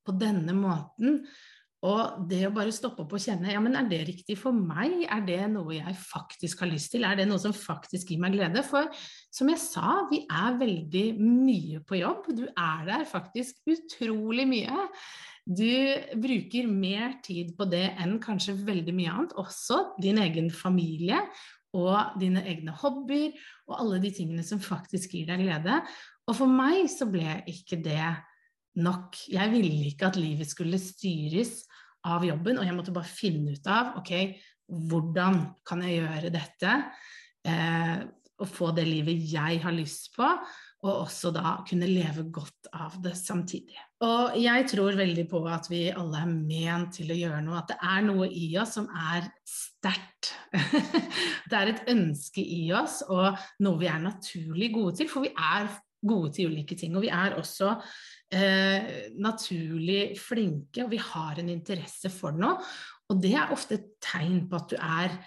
på 0.05 0.17
denne 0.19 0.57
måten. 0.57 1.23
Og 1.87 2.25
det 2.27 2.41
å 2.49 2.55
bare 2.55 2.75
stoppe 2.75 3.05
opp 3.05 3.13
og 3.15 3.23
kjenne 3.23 3.53
ja, 3.53 3.61
men 3.63 3.77
er 3.79 3.87
det 3.87 4.01
riktig 4.09 4.35
for 4.41 4.57
meg? 4.57 5.05
Er 5.07 5.23
det 5.23 5.45
noe 5.53 5.77
jeg 5.77 5.95
faktisk 6.01 6.65
har 6.65 6.73
lyst 6.73 6.91
til? 6.91 7.07
Er 7.07 7.21
det 7.21 7.29
noe 7.31 7.39
som 7.39 7.55
faktisk 7.55 8.11
gir 8.11 8.23
meg 8.23 8.35
glede? 8.35 8.65
For 8.67 8.91
som 9.31 9.51
jeg 9.53 9.63
sa, 9.63 10.01
vi 10.11 10.25
er 10.27 10.59
veldig 10.59 11.07
mye 11.23 11.79
på 11.87 12.01
jobb. 12.01 12.33
Du 12.35 12.49
er 12.51 12.83
der 12.89 13.07
faktisk 13.07 13.63
utrolig 13.71 14.49
mye. 14.51 14.89
Du 15.49 15.65
bruker 16.21 16.67
mer 16.69 17.15
tid 17.25 17.55
på 17.57 17.65
det 17.71 17.87
enn 18.03 18.19
kanskje 18.21 18.53
veldig 18.67 18.93
mye 18.93 19.13
annet, 19.15 19.37
også 19.41 19.95
din 20.03 20.21
egen 20.21 20.51
familie 20.53 21.23
og 21.77 22.19
dine 22.21 22.43
egne 22.49 22.75
hobbyer 22.77 23.33
og 23.69 23.79
alle 23.79 24.01
de 24.03 24.11
tingene 24.13 24.45
som 24.45 24.61
faktisk 24.61 25.17
gir 25.17 25.29
deg 25.31 25.47
glede. 25.47 25.81
Og 26.29 26.37
for 26.37 26.53
meg 26.53 26.85
så 26.93 27.09
ble 27.09 27.41
ikke 27.49 27.81
det 27.81 28.05
nok. 28.79 29.17
Jeg 29.33 29.53
ville 29.55 29.89
ikke 29.89 30.11
at 30.11 30.21
livet 30.21 30.53
skulle 30.53 30.81
styres 30.81 31.63
av 32.09 32.29
jobben, 32.29 32.61
og 32.61 32.69
jeg 32.69 32.77
måtte 32.77 32.95
bare 32.95 33.09
finne 33.09 33.57
ut 33.57 33.73
av 33.73 33.97
ok, 34.03 34.13
hvordan 34.69 35.43
kan 35.67 35.83
jeg 35.85 36.03
gjøre 36.03 36.33
dette 36.33 36.77
eh, 37.49 37.99
og 38.39 38.51
få 38.53 38.71
det 38.77 38.85
livet 38.87 39.25
jeg 39.33 39.63
har 39.65 39.75
lyst 39.75 40.13
på, 40.15 40.29
og 40.85 40.93
også 41.09 41.33
da 41.35 41.59
kunne 41.69 41.89
leve 41.89 42.29
godt 42.31 42.69
av 42.77 43.01
det 43.03 43.17
samtidig. 43.19 43.88
Og 44.07 44.37
jeg 44.39 44.67
tror 44.71 44.95
veldig 44.95 45.25
på 45.31 45.41
at 45.51 45.67
vi 45.71 45.89
alle 45.91 46.21
er 46.23 46.31
ment 46.31 46.93
til 47.01 47.11
å 47.11 47.17
gjøre 47.19 47.41
noe, 47.43 47.59
at 47.59 47.73
det 47.73 47.79
er 47.83 48.05
noe 48.07 48.29
i 48.31 48.47
oss 48.61 48.77
som 48.77 48.87
er 48.95 49.27
sterkt. 49.43 50.31
det 51.51 51.59
er 51.59 51.73
et 51.73 51.91
ønske 51.91 52.45
i 52.45 52.69
oss 52.79 53.01
og 53.09 53.41
noe 53.65 53.81
vi 53.81 53.89
er 53.91 53.99
naturlig 54.05 54.71
gode 54.77 55.01
til, 55.01 55.11
for 55.11 55.27
vi 55.27 55.33
er 55.35 55.67
gode 56.07 56.31
til 56.37 56.53
ulike 56.53 56.79
ting. 56.79 56.95
Og 56.95 57.03
vi 57.09 57.11
er 57.11 57.35
også 57.41 57.73
eh, 58.31 59.11
naturlig 59.19 60.15
flinke, 60.23 60.85
og 60.85 60.95
vi 60.95 61.03
har 61.03 61.43
en 61.43 61.51
interesse 61.51 62.13
for 62.15 62.39
noe. 62.39 62.63
Og 63.11 63.19
det 63.25 63.35
er 63.35 63.51
ofte 63.55 63.81
et 63.81 63.91
tegn 64.05 64.45
på 64.47 64.61
at 64.61 64.71
du 64.71 64.79
er 64.79 65.19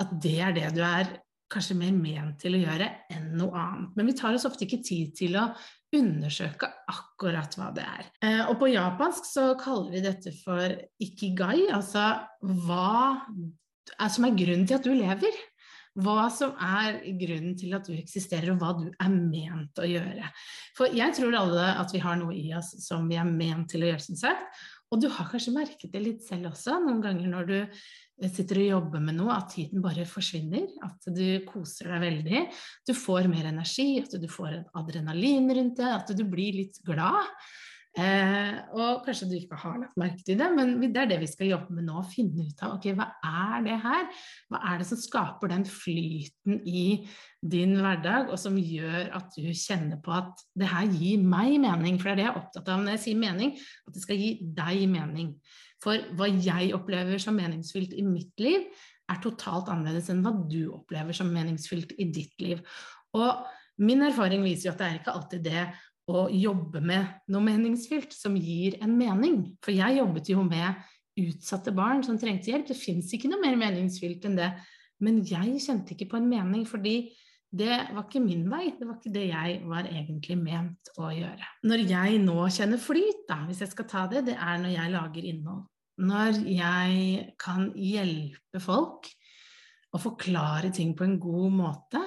at 0.00 0.14
det 0.22 0.38
er 0.40 0.54
det 0.56 0.70
du 0.78 0.80
er 0.86 1.10
kanskje 1.50 1.74
mer 1.76 1.92
ment 1.92 2.38
til 2.40 2.54
å 2.54 2.62
gjøre 2.62 2.86
enn 3.10 3.32
noe 3.40 3.58
annet. 3.58 3.94
Men 3.98 4.08
vi 4.08 4.16
tar 4.16 4.36
oss 4.36 4.46
ofte 4.48 4.68
ikke 4.68 4.84
tid 4.86 5.14
til 5.18 5.34
å 5.40 5.48
undersøke 5.96 6.68
akkurat 6.90 7.54
hva 7.58 7.70
det 7.74 7.84
er. 7.86 8.10
Eh, 8.22 8.42
og 8.46 8.58
på 8.60 8.70
japansk 8.70 9.26
så 9.26 9.46
kaller 9.60 9.90
vi 9.94 10.02
dette 10.04 10.32
for 10.42 10.74
ikigai, 11.02 11.66
altså 11.74 12.12
hva 12.40 13.20
er 13.98 14.12
som 14.12 14.26
er 14.28 14.36
grunnen 14.38 14.68
til 14.68 14.78
at 14.78 14.86
du 14.86 14.92
lever. 14.94 15.40
Hva 16.00 16.28
som 16.30 16.52
er 16.62 17.00
grunnen 17.18 17.56
til 17.58 17.74
at 17.74 17.88
du 17.88 17.96
eksisterer, 17.96 18.52
og 18.52 18.60
hva 18.62 18.74
du 18.78 18.84
er 18.92 19.10
ment 19.10 19.80
å 19.82 19.88
gjøre. 19.88 20.28
For 20.78 20.94
jeg 20.94 21.16
tror 21.16 21.34
alle 21.40 21.72
at 21.82 21.90
vi 21.92 22.02
har 22.04 22.20
noe 22.20 22.36
i 22.38 22.46
oss 22.56 22.76
som 22.84 23.08
vi 23.10 23.18
er 23.18 23.26
ment 23.26 23.72
til 23.72 23.82
å 23.82 23.90
gjøre, 23.90 24.04
som 24.04 24.20
sagt. 24.20 24.62
Og 24.90 25.02
du 25.02 25.08
har 25.10 25.28
kanskje 25.30 25.54
merket 25.54 25.90
det 25.92 26.02
litt 26.02 26.22
selv 26.26 26.50
også, 26.50 26.78
noen 26.82 27.02
ganger 27.02 27.30
når 27.30 27.50
du 27.50 27.58
sitter 28.28 28.60
og 28.60 28.68
jobber 28.68 29.02
med 29.04 29.16
noe, 29.16 29.32
at 29.32 29.54
tiden 29.54 29.80
bare 29.84 30.04
forsvinner. 30.08 30.68
At 30.84 31.08
du 31.16 31.24
koser 31.48 31.94
deg 31.94 32.04
veldig. 32.04 32.44
Du 32.88 32.92
får 32.96 33.30
mer 33.32 33.48
energi, 33.48 33.88
at 34.02 34.14
du 34.20 34.28
får 34.30 34.52
en 34.58 34.68
adrenalin 34.82 35.48
rundt 35.56 35.80
det, 35.80 35.90
at 35.96 36.14
du 36.16 36.24
blir 36.28 36.60
litt 36.60 36.80
glad. 36.86 37.32
Eh, 37.98 38.52
og 38.78 39.00
kanskje 39.02 39.26
du 39.26 39.32
ikke 39.34 39.56
har 39.58 39.80
lagt 39.80 39.96
merke 39.98 40.22
til 40.22 40.36
det, 40.38 40.46
men 40.54 40.76
det 40.78 41.00
er 41.00 41.08
det 41.10 41.16
vi 41.24 41.28
skal 41.30 41.48
jobbe 41.48 41.74
med 41.74 41.88
nå. 41.88 41.96
Å 41.98 42.06
Finne 42.06 42.46
ut 42.46 42.62
av 42.62 42.76
ok, 42.76 42.86
hva 42.94 43.08
er 43.26 43.64
det 43.66 43.78
her? 43.82 44.04
Hva 44.52 44.60
er 44.70 44.78
det 44.78 44.86
som 44.92 45.00
skaper 45.00 45.50
den 45.50 45.64
flyten 45.66 46.60
i 46.70 46.84
din 47.42 47.74
hverdag, 47.80 48.30
og 48.30 48.38
som 48.38 48.58
gjør 48.60 49.10
at 49.18 49.34
du 49.34 49.48
kjenner 49.50 49.98
på 50.04 50.14
at 50.14 50.44
det 50.58 50.70
her 50.70 50.86
gir 50.94 51.24
meg 51.24 51.56
mening? 51.64 51.98
For 51.98 52.12
det 52.12 52.14
er 52.14 52.20
det 52.20 52.28
jeg 52.28 52.34
er 52.34 52.40
opptatt 52.44 52.70
av 52.70 52.84
når 52.84 52.94
jeg 52.94 53.04
sier 53.08 53.24
mening, 53.24 53.56
at 53.58 53.98
det 53.98 54.04
skal 54.04 54.22
gi 54.22 54.30
deg 54.60 54.86
mening. 54.94 55.34
For 55.80 56.00
hva 56.16 56.28
jeg 56.28 56.74
opplever 56.76 57.20
som 57.22 57.38
meningsfylt 57.40 57.94
i 57.96 58.04
mitt 58.04 58.40
liv, 58.42 58.66
er 59.10 59.20
totalt 59.24 59.70
annerledes 59.72 60.10
enn 60.12 60.22
hva 60.24 60.32
du 60.50 60.70
opplever 60.74 61.16
som 61.16 61.30
meningsfylt 61.34 61.96
i 61.98 62.06
ditt 62.14 62.36
liv. 62.42 62.60
Og 63.16 63.46
min 63.80 64.04
erfaring 64.06 64.44
viser 64.44 64.68
jo 64.68 64.74
at 64.74 64.82
det 64.82 64.88
er 64.88 64.98
ikke 65.00 65.14
alltid 65.16 65.46
det 65.46 65.64
å 66.10 66.26
jobbe 66.34 66.82
med 66.84 67.30
noe 67.30 67.44
meningsfylt 67.44 68.12
som 68.14 68.36
gir 68.38 68.76
en 68.84 68.92
mening. 68.98 69.42
For 69.64 69.74
jeg 69.74 69.98
jobbet 69.98 70.30
jo 70.32 70.44
med 70.46 70.78
utsatte 71.20 71.72
barn 71.74 72.04
som 72.06 72.18
trengte 72.20 72.52
hjelp. 72.52 72.68
Det 72.70 72.78
fins 72.78 73.10
ikke 73.14 73.30
noe 73.30 73.42
mer 73.42 73.58
meningsfylt 73.60 74.26
enn 74.28 74.38
det. 74.38 74.50
Men 75.00 75.22
jeg 75.26 75.62
kjente 75.64 75.94
ikke 75.94 76.10
på 76.12 76.20
en 76.20 76.28
mening, 76.28 76.66
fordi 76.68 77.10
det 77.50 77.76
var 77.90 78.04
ikke 78.04 78.22
min 78.22 78.44
vei, 78.50 78.70
det 78.78 78.86
var 78.86 78.98
ikke 79.00 79.12
det 79.14 79.24
jeg 79.26 79.54
var 79.66 79.88
egentlig 79.90 80.36
ment 80.38 80.90
å 81.02 81.08
gjøre. 81.10 81.48
Når 81.66 81.82
jeg 81.90 82.20
nå 82.22 82.36
kjenner 82.54 82.78
flyt, 82.78 83.24
da, 83.28 83.40
hvis 83.48 83.64
jeg 83.64 83.72
skal 83.72 83.88
ta 83.90 84.04
det, 84.10 84.22
det 84.28 84.36
er 84.38 84.60
når 84.62 84.74
jeg 84.76 84.92
lager 84.94 85.26
innhold. 85.32 85.64
Når 86.00 86.38
jeg 86.48 87.24
kan 87.42 87.72
hjelpe 87.76 88.62
folk 88.62 89.10
å 89.90 90.00
forklare 90.00 90.70
ting 90.72 90.94
på 90.96 91.04
en 91.04 91.18
god 91.20 91.56
måte 91.58 92.00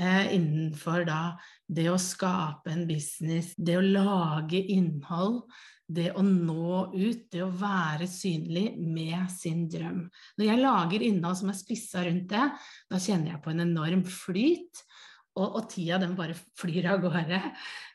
eh, 0.00 0.32
innenfor 0.32 1.04
da 1.06 1.20
det 1.68 1.90
å 1.92 2.00
skape 2.00 2.72
en 2.72 2.86
business, 2.88 3.52
det 3.56 3.76
å 3.78 3.84
lage 3.84 4.58
innhold, 4.72 5.44
det 5.94 6.08
å 6.16 6.22
nå 6.24 6.88
ut, 6.94 7.22
det 7.32 7.42
å 7.44 7.52
være 7.52 8.08
synlig 8.10 8.72
med 8.80 9.30
sin 9.32 9.64
drøm. 9.70 10.04
Når 10.38 10.48
jeg 10.48 10.62
lager 10.62 11.06
innhold 11.06 11.38
som 11.40 11.52
er 11.52 11.58
spissa 11.58 12.04
rundt 12.06 12.28
det, 12.32 12.44
da 12.90 13.00
kjenner 13.02 13.34
jeg 13.34 13.42
på 13.44 13.52
en 13.52 13.64
enorm 13.66 14.04
flyt, 14.08 14.84
og, 15.38 15.46
og 15.46 15.66
tida 15.72 15.98
den 16.02 16.16
bare 16.18 16.36
flyr 16.60 16.90
av 16.92 17.00
gårde. 17.04 17.40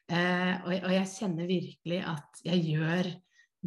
Eh, 0.08 0.54
og, 0.64 0.72
og, 0.74 0.92
jeg 0.96 1.10
kjenner 1.12 1.50
virkelig 1.50 2.02
at 2.14 2.42
jeg 2.48 2.64
gjør 2.72 3.12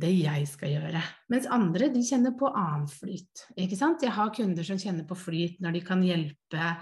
det 0.01 0.11
jeg 0.15 0.49
skal 0.49 0.75
gjøre. 0.75 1.03
Mens 1.33 1.49
andre 1.51 1.91
de 1.93 2.03
kjenner 2.07 2.35
på 2.39 2.49
annen 2.49 2.89
flyt. 2.91 3.47
ikke 3.59 3.79
sant? 3.79 4.03
Jeg 4.07 4.15
har 4.17 4.33
kunder 4.35 4.67
som 4.67 4.81
kjenner 4.81 5.07
på 5.09 5.19
flyt 5.19 5.61
når 5.63 5.77
de 5.77 5.85
kan 5.87 6.03
hjelpe 6.07 6.75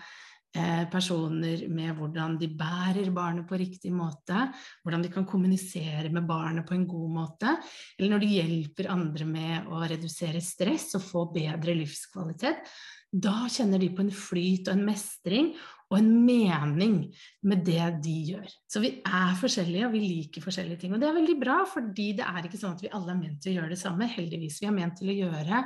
personer 0.92 1.66
med 1.68 1.92
hvordan 1.98 2.38
de 2.40 2.48
bærer 2.56 3.10
barnet 3.14 3.46
på 3.48 3.58
riktig 3.60 3.92
måte, 3.94 4.46
hvordan 4.82 5.04
de 5.04 5.10
kan 5.12 5.26
kommunisere 5.28 6.08
med 6.10 6.26
barnet 6.28 6.66
på 6.66 6.74
en 6.74 6.86
god 6.88 7.10
måte, 7.14 7.56
eller 7.98 8.14
når 8.14 8.22
de 8.24 8.30
hjelper 8.32 8.92
andre 8.94 9.28
med 9.28 9.68
å 9.68 9.82
redusere 9.84 10.40
stress 10.42 10.94
og 10.98 11.04
få 11.04 11.26
bedre 11.34 11.76
livskvalitet, 11.76 12.64
da 13.08 13.46
kjenner 13.48 13.80
de 13.80 13.88
på 13.96 14.04
en 14.04 14.12
flyt 14.12 14.68
og 14.68 14.74
en 14.74 14.88
mestring 14.88 15.52
og 15.88 15.96
en 15.96 16.10
mening 16.26 16.96
med 17.48 17.62
det 17.64 17.86
de 18.04 18.16
gjør. 18.34 18.48
Så 18.68 18.82
vi 18.84 18.90
er 19.00 19.38
forskjellige, 19.40 19.86
og 19.88 19.94
vi 19.94 20.02
liker 20.04 20.44
forskjellige 20.44 20.82
ting. 20.82 20.92
Og 20.92 21.00
det 21.00 21.08
er 21.08 21.16
veldig 21.16 21.38
bra, 21.40 21.62
fordi 21.68 22.10
det 22.18 22.26
er 22.28 22.44
ikke 22.44 22.60
sånn 22.60 22.76
at 22.76 22.84
vi 22.84 22.92
alle 22.92 23.14
er 23.14 23.20
ment 23.22 23.40
til 23.40 23.54
å 23.54 23.56
gjøre 23.62 23.72
det 23.72 23.80
samme. 23.80 24.10
Heldigvis. 24.12 24.60
Vi 24.60 24.68
er 24.68 24.76
ment 24.76 25.00
til 25.00 25.14
å 25.14 25.16
gjøre 25.16 25.62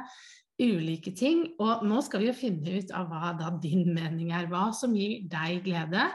ulike 0.61 1.14
ting. 1.16 1.47
Og 1.62 1.85
nå 1.88 2.00
skal 2.04 2.23
vi 2.23 2.30
jo 2.30 2.37
finne 2.37 2.78
ut 2.78 2.94
av 2.97 3.11
hva 3.11 3.35
da 3.38 3.52
din 3.62 3.92
mening 3.94 4.32
er, 4.35 4.49
hva 4.50 4.71
som 4.76 4.94
gir 4.97 5.26
deg 5.30 5.62
glede, 5.66 6.09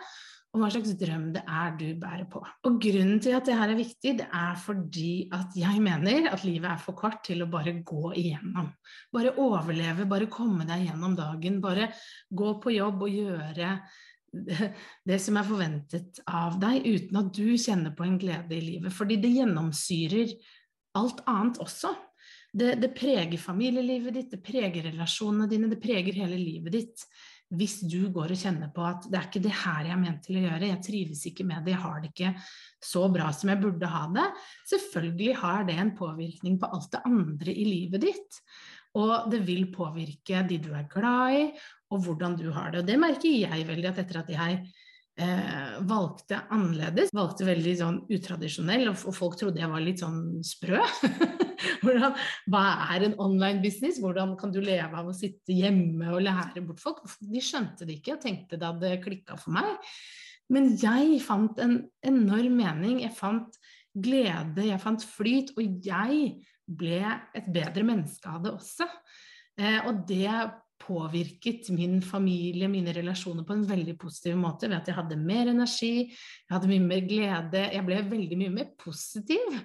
og 0.55 0.61
hva 0.61 0.69
slags 0.71 0.93
drøm 0.97 1.27
det 1.35 1.43
er 1.43 1.73
du 1.77 1.85
bærer 1.99 2.25
på. 2.31 2.41
Og 2.65 2.79
grunnen 2.81 3.19
til 3.21 3.35
at 3.37 3.45
det 3.45 3.57
her 3.59 3.73
er 3.73 3.77
viktig, 3.77 4.13
det 4.21 4.27
er 4.33 4.57
fordi 4.61 5.27
at 5.35 5.55
jeg 5.59 5.83
mener 5.83 6.29
at 6.31 6.45
livet 6.47 6.71
er 6.71 6.81
for 6.81 6.97
kort 6.97 7.19
til 7.27 7.43
å 7.43 7.49
bare 7.51 7.75
gå 7.85 8.13
igjennom. 8.17 8.71
Bare 9.13 9.35
overleve, 9.43 10.07
bare 10.09 10.29
komme 10.31 10.65
deg 10.69 10.87
gjennom 10.87 11.17
dagen, 11.19 11.59
bare 11.61 11.91
gå 12.29 12.53
på 12.63 12.73
jobb 12.77 13.05
og 13.05 13.19
gjøre 13.19 13.73
det 15.07 15.17
som 15.23 15.37
er 15.39 15.47
forventet 15.47 16.19
av 16.27 16.57
deg, 16.61 16.83
uten 16.85 17.21
at 17.21 17.29
du 17.35 17.53
kjenner 17.59 17.93
på 17.95 18.07
en 18.07 18.17
glede 18.21 18.57
i 18.57 18.63
livet. 18.63 18.93
Fordi 18.93 19.19
det 19.21 19.35
gjennomsyrer 19.37 20.33
alt 20.97 21.21
annet 21.29 21.61
også. 21.63 21.93
Det, 22.57 22.75
det, 22.81 22.91
preger 22.97 23.37
familielivet 23.37 24.15
ditt, 24.15 24.29
det 24.33 24.43
preger 24.45 24.87
relasjonene 24.89 25.49
dine, 25.49 25.69
det 25.69 25.81
preger 25.81 26.15
hele 26.23 26.39
livet 26.39 26.73
ditt. 26.73 27.03
Hvis 27.53 27.77
du 27.87 28.09
går 28.11 28.33
og 28.33 28.39
kjenner 28.39 28.71
på 28.75 28.83
at 28.83 29.05
det 29.07 29.19
er 29.19 29.27
ikke 29.29 29.41
det 29.45 29.53
her 29.55 29.85
jeg 29.87 29.95
er 29.95 30.01
ment 30.01 30.25
til 30.25 30.39
å 30.39 30.41
gjøre, 30.43 30.71
jeg 30.71 30.83
trives 30.83 31.21
ikke 31.29 31.45
med 31.47 31.63
det, 31.63 31.75
jeg 31.75 31.83
har 31.85 32.01
det 32.03 32.09
ikke 32.11 32.33
så 32.83 33.05
bra 33.13 33.29
som 33.35 33.53
jeg 33.53 33.61
burde 33.61 33.91
ha 33.93 34.01
det. 34.17 34.25
Selvfølgelig 34.73 35.37
har 35.43 35.69
det 35.69 35.77
en 35.79 35.93
påvirkning 35.95 36.57
på 36.59 36.71
alt 36.75 36.89
det 36.97 37.03
andre 37.07 37.53
i 37.53 37.67
livet 37.69 38.03
ditt. 38.03 38.41
Og 38.97 39.29
det 39.31 39.43
vil 39.47 39.69
påvirke 39.71 40.43
de 40.49 40.59
du 40.63 40.71
er 40.75 40.89
glad 40.91 41.37
i, 41.37 41.47
og 41.93 42.03
hvordan 42.03 42.35
du 42.39 42.49
har 42.51 42.73
det. 42.73 42.83
Og 42.83 42.89
det 42.89 42.99
merker 42.99 43.31
jeg 43.31 43.67
veldig 43.69 43.91
at 43.93 44.01
etter 44.03 44.23
at 44.23 44.31
jeg 44.33 44.61
eh, 45.21 45.77
valgte 45.87 46.41
annerledes, 46.51 47.13
valgte 47.15 47.47
veldig 47.47 47.75
sånn 47.79 48.01
utradisjonell, 48.11 48.89
og, 48.91 49.05
og 49.07 49.15
folk 49.15 49.37
trodde 49.39 49.61
jeg 49.61 49.71
var 49.71 49.85
litt 49.85 50.03
sånn 50.03 50.41
sprø. 50.45 50.81
Hvordan, 51.83 52.17
hva 52.51 52.63
er 52.93 53.07
en 53.07 53.17
online 53.23 53.61
business? 53.63 54.01
Hvordan 54.03 54.35
kan 54.39 54.53
du 54.53 54.59
leve 54.63 54.99
av 54.99 55.09
å 55.09 55.15
sitte 55.15 55.55
hjemme 55.55 56.11
og 56.13 56.23
lære 56.25 56.63
bort 56.65 56.83
folk? 56.83 57.01
De 57.21 57.43
skjønte 57.43 57.87
det 57.87 57.99
ikke 57.99 58.17
og 58.17 58.23
tenkte 58.25 58.59
det 58.59 58.69
hadde 58.69 58.99
klikka 59.03 59.39
for 59.39 59.55
meg. 59.57 59.73
Men 60.53 60.71
jeg 60.79 61.17
fant 61.25 61.57
en 61.59 61.81
enorm 62.07 62.61
mening. 62.61 63.01
Jeg 63.03 63.15
fant 63.17 63.57
glede, 63.97 64.67
jeg 64.69 64.83
fant 64.83 65.03
flyt, 65.03 65.51
og 65.57 65.83
jeg 65.85 66.37
ble 66.67 67.01
et 67.35 67.49
bedre 67.53 67.83
menneske 67.87 68.29
av 68.29 68.45
det 68.45 68.53
også. 68.53 68.87
Eh, 69.57 69.81
og 69.89 70.05
det 70.09 70.29
påvirket 70.77 71.71
min 71.73 72.01
familie, 72.05 72.69
mine 72.69 72.93
relasjoner 72.93 73.45
på 73.47 73.55
en 73.55 73.65
veldig 73.67 73.95
positiv 73.99 74.37
måte 74.37 74.69
ved 74.69 74.77
at 74.77 74.91
jeg 74.91 74.97
hadde 74.97 75.17
mer 75.19 75.49
energi, 75.49 75.93
jeg 76.11 76.53
hadde 76.53 76.69
mye 76.69 76.83
mer 76.85 77.07
glede, 77.07 77.63
jeg 77.73 77.85
ble 77.87 78.01
veldig 78.11 78.37
mye 78.43 78.53
mer 78.59 78.69
positiv. 78.79 79.57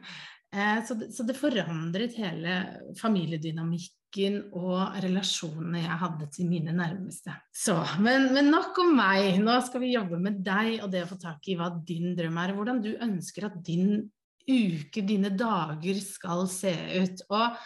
Eh, 0.52 0.84
så, 0.84 0.94
det, 0.94 1.12
så 1.16 1.24
det 1.24 1.36
forandret 1.38 2.16
hele 2.20 2.56
familiedynamikken 3.00 4.38
og 4.52 4.98
relasjonene 5.00 5.80
jeg 5.80 6.00
hadde 6.02 6.26
til 6.34 6.50
mine 6.50 6.74
nærmeste. 6.76 7.32
Så, 7.56 7.78
men, 8.04 8.28
men, 8.36 8.50
nok 8.52 8.82
om 8.84 8.92
meg. 8.98 9.38
Nå 9.40 9.56
skal 9.64 9.84
vi 9.84 9.94
jobbe 9.94 10.20
med 10.20 10.42
deg 10.44 10.82
og 10.82 10.90
det 10.92 11.06
å 11.06 11.12
få 11.14 11.16
tak 11.22 11.48
i 11.48 11.56
hva 11.56 11.70
din 11.88 12.12
drøm 12.18 12.36
er, 12.42 12.52
hvordan 12.58 12.82
du 12.84 12.92
ønsker 12.92 13.48
at 13.48 13.56
din 13.64 14.02
uke, 14.42 15.06
dine 15.06 15.30
dager, 15.38 16.02
skal 16.04 16.44
se 16.50 16.74
ut. 17.00 17.24
Og 17.32 17.56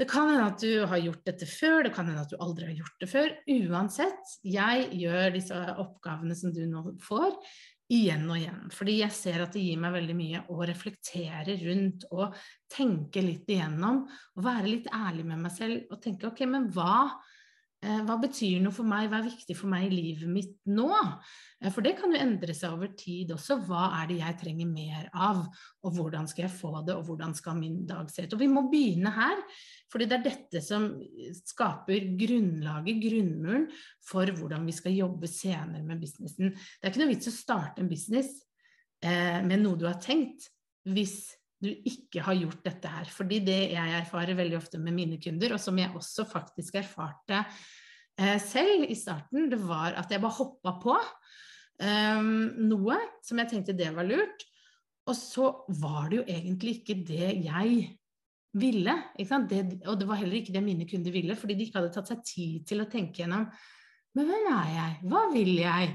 det 0.00 0.08
kan 0.10 0.28
hende 0.28 0.48
at 0.50 0.60
du 0.60 0.84
har 0.90 1.00
gjort 1.00 1.26
dette 1.28 1.48
før, 1.48 1.84
det 1.86 1.94
kan 1.96 2.08
hende 2.08 2.22
at 2.24 2.32
du 2.32 2.38
aldri 2.40 2.70
har 2.70 2.78
gjort 2.82 3.02
det 3.02 3.08
før. 3.10 3.34
Uansett, 3.56 4.38
jeg 4.44 4.88
gjør 5.00 5.34
disse 5.36 5.64
oppgavene 5.80 6.36
som 6.36 6.52
du 6.56 6.62
nå 6.68 6.84
får, 7.04 7.36
igjen 7.90 8.26
og 8.30 8.38
igjen. 8.38 8.62
Fordi 8.74 8.96
jeg 9.00 9.14
ser 9.14 9.44
at 9.44 9.56
det 9.56 9.64
gir 9.64 9.80
meg 9.82 9.94
veldig 9.96 10.16
mye 10.18 10.42
å 10.52 10.60
reflektere 10.68 11.56
rundt 11.64 12.06
og 12.14 12.36
tenke 12.70 13.24
litt 13.24 13.50
igjennom. 13.50 14.04
Og 14.36 14.46
være 14.46 14.70
litt 14.70 14.88
ærlig 14.94 15.26
med 15.28 15.44
meg 15.44 15.54
selv 15.54 15.90
og 15.90 16.02
tenke 16.04 16.30
ok, 16.30 16.44
men 16.50 16.70
hva, 16.74 17.08
hva 17.80 18.16
betyr 18.20 18.58
noe 18.60 18.74
for 18.76 18.84
meg, 18.84 19.06
hva 19.08 19.22
er 19.22 19.30
viktig 19.30 19.54
for 19.56 19.70
meg 19.72 19.86
i 19.86 19.94
livet 19.94 20.28
mitt 20.28 20.56
nå? 20.68 20.90
Eh, 21.60 21.70
for 21.72 21.84
det 21.84 21.94
kan 21.98 22.12
jo 22.12 22.20
endre 22.20 22.54
seg 22.56 22.74
over 22.74 22.92
tid 22.98 23.32
også. 23.34 23.58
Hva 23.66 23.86
er 24.00 24.10
det 24.10 24.18
jeg 24.20 24.38
trenger 24.42 24.68
mer 24.68 25.08
av, 25.12 25.42
og 25.84 25.96
hvordan 25.96 26.28
skal 26.30 26.46
jeg 26.46 26.56
få 26.56 26.72
det, 26.86 26.96
og 26.96 27.06
hvordan 27.08 27.34
skal 27.36 27.58
min 27.58 27.82
dag 27.88 28.10
se 28.12 28.26
ut? 28.26 28.36
Og 28.36 28.42
vi 28.42 28.50
må 28.52 28.66
begynne 28.72 29.12
her. 29.16 29.40
Fordi 29.90 30.06
det 30.06 30.18
er 30.20 30.26
dette 30.28 30.62
som 30.62 30.86
skaper 31.40 32.12
grunnlaget, 32.20 33.00
grunnmuren, 33.02 33.66
for 34.06 34.30
hvordan 34.36 34.68
vi 34.68 34.76
skal 34.76 34.94
jobbe 34.94 35.30
senere 35.30 35.82
med 35.82 36.04
businessen. 36.04 36.54
Det 36.54 36.86
er 36.86 36.92
ikke 36.92 37.02
noe 37.02 37.14
vits 37.14 37.32
å 37.32 37.34
starte 37.34 37.82
en 37.82 37.90
business 37.90 38.30
eh, 39.02 39.40
med 39.42 39.64
noe 39.64 39.80
du 39.80 39.88
har 39.88 39.98
tenkt, 40.02 40.46
hvis 40.86 41.24
du 41.60 41.68
ikke 41.68 42.24
har 42.24 42.38
gjort 42.38 42.64
dette 42.64 42.90
her. 42.90 43.10
Fordi 43.12 43.40
det 43.44 43.58
jeg 43.74 43.96
erfarer 44.00 44.38
veldig 44.38 44.58
ofte 44.58 44.80
med 44.80 44.96
mine 44.96 45.20
kunder, 45.22 45.54
og 45.56 45.62
som 45.62 45.78
jeg 45.80 45.92
også 45.96 46.26
faktisk 46.28 46.80
erfarte 46.80 47.42
eh, 48.18 48.38
selv 48.42 48.86
i 48.88 48.96
starten, 48.98 49.50
det 49.52 49.60
var 49.62 49.98
at 50.00 50.12
jeg 50.12 50.22
bare 50.22 50.38
hoppa 50.38 50.76
på 50.82 50.96
eh, 50.96 52.30
noe 52.60 53.00
som 53.26 53.42
jeg 53.42 53.52
tenkte 53.52 53.76
det 53.76 53.92
var 53.96 54.08
lurt. 54.08 54.46
Og 55.08 55.16
så 55.16 55.48
var 55.80 56.10
det 56.10 56.20
jo 56.20 56.28
egentlig 56.28 56.80
ikke 56.80 57.00
det 57.08 57.32
jeg 57.46 57.90
ville. 58.60 58.94
Det, 59.18 59.60
og 59.86 59.98
det 60.00 60.08
var 60.08 60.18
heller 60.20 60.40
ikke 60.40 60.54
det 60.54 60.64
mine 60.64 60.86
kunder 60.88 61.14
ville, 61.14 61.36
fordi 61.38 61.56
de 61.56 61.66
ikke 61.66 61.80
hadde 61.80 61.92
tatt 61.94 62.10
seg 62.10 62.24
tid 62.26 62.66
til 62.68 62.82
å 62.82 62.88
tenke 62.90 63.22
gjennom 63.22 63.46
Men 64.16 64.26
hvem 64.26 64.46
er 64.50 64.70
jeg? 64.74 64.94
Hva 65.06 65.20
vil 65.30 65.52
jeg? 65.60 65.90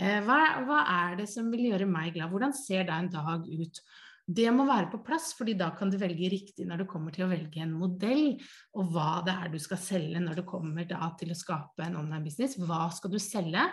Eh, 0.00 0.18
hva, 0.26 0.38
hva, 0.66 0.80
er 1.06 1.18
det 1.20 1.28
som 1.30 1.50
vil 1.52 1.68
gjøre 1.68 1.86
meg 1.86 2.16
glad? 2.16 2.32
Hvordan 2.32 2.54
ser 2.56 2.88
da 2.88 2.96
en 2.98 3.10
dag 3.12 3.46
ut? 3.46 3.82
Det 4.22 4.46
må 4.54 4.62
være 4.68 4.86
på 4.92 5.00
plass, 5.02 5.32
fordi 5.34 5.56
da 5.58 5.72
kan 5.74 5.90
du 5.90 5.96
velge 5.98 6.28
riktig 6.30 6.64
når 6.68 6.82
det 6.82 6.88
kommer 6.90 7.14
til 7.14 7.24
å 7.26 7.30
velge 7.32 7.62
en 7.64 7.72
modell, 7.74 8.36
og 8.78 8.92
hva 8.94 9.22
det 9.26 9.34
er 9.34 9.50
du 9.50 9.56
skal 9.60 9.80
selge 9.82 10.20
når 10.22 10.38
det 10.38 10.44
kommer 10.46 10.86
til 10.86 11.32
å 11.32 11.38
skape 11.38 11.82
en 11.82 11.96
online 11.98 12.22
business. 12.28 12.54
Hva 12.60 12.86
skal 12.94 13.10
du 13.10 13.18
selge? 13.22 13.64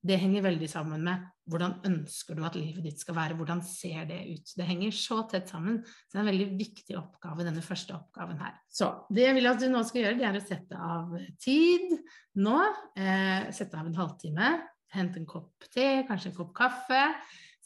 Det 0.00 0.16
henger 0.20 0.46
veldig 0.46 0.68
sammen 0.70 1.04
med 1.04 1.26
hvordan 1.48 1.76
ønsker 1.88 2.36
du 2.36 2.44
at 2.44 2.56
livet 2.56 2.86
ditt 2.86 3.02
skal 3.02 3.18
være, 3.18 3.36
hvordan 3.36 3.60
ser 3.64 4.06
det 4.08 4.20
ut. 4.30 4.54
Det 4.56 4.68
henger 4.68 4.96
så 4.96 5.20
tett 5.28 5.52
sammen, 5.52 5.82
så 5.84 6.14
det 6.14 6.18
er 6.18 6.24
en 6.24 6.30
veldig 6.30 6.48
viktig 6.60 6.96
oppgave, 7.00 7.44
denne 7.44 7.64
første 7.64 7.96
oppgaven 7.96 8.40
her. 8.40 8.56
Så 8.68 8.90
det 9.12 9.26
jeg 9.26 9.36
vil 9.36 9.50
at 9.50 9.60
du 9.60 9.68
nå 9.72 9.84
skal 9.88 10.06
gjøre, 10.06 10.20
det 10.20 10.28
er 10.28 10.40
å 10.40 10.44
sette 10.44 10.88
av 10.88 11.12
tid 11.44 11.92
nå. 12.40 12.56
Eh, 12.96 13.52
sette 13.56 13.76
av 13.76 13.88
en 13.88 14.00
halvtime, 14.00 14.54
hente 14.96 15.20
en 15.20 15.28
kopp 15.28 15.68
te, 15.68 15.88
kanskje 16.08 16.32
en 16.32 16.40
kopp 16.40 16.56
kaffe. 16.56 17.02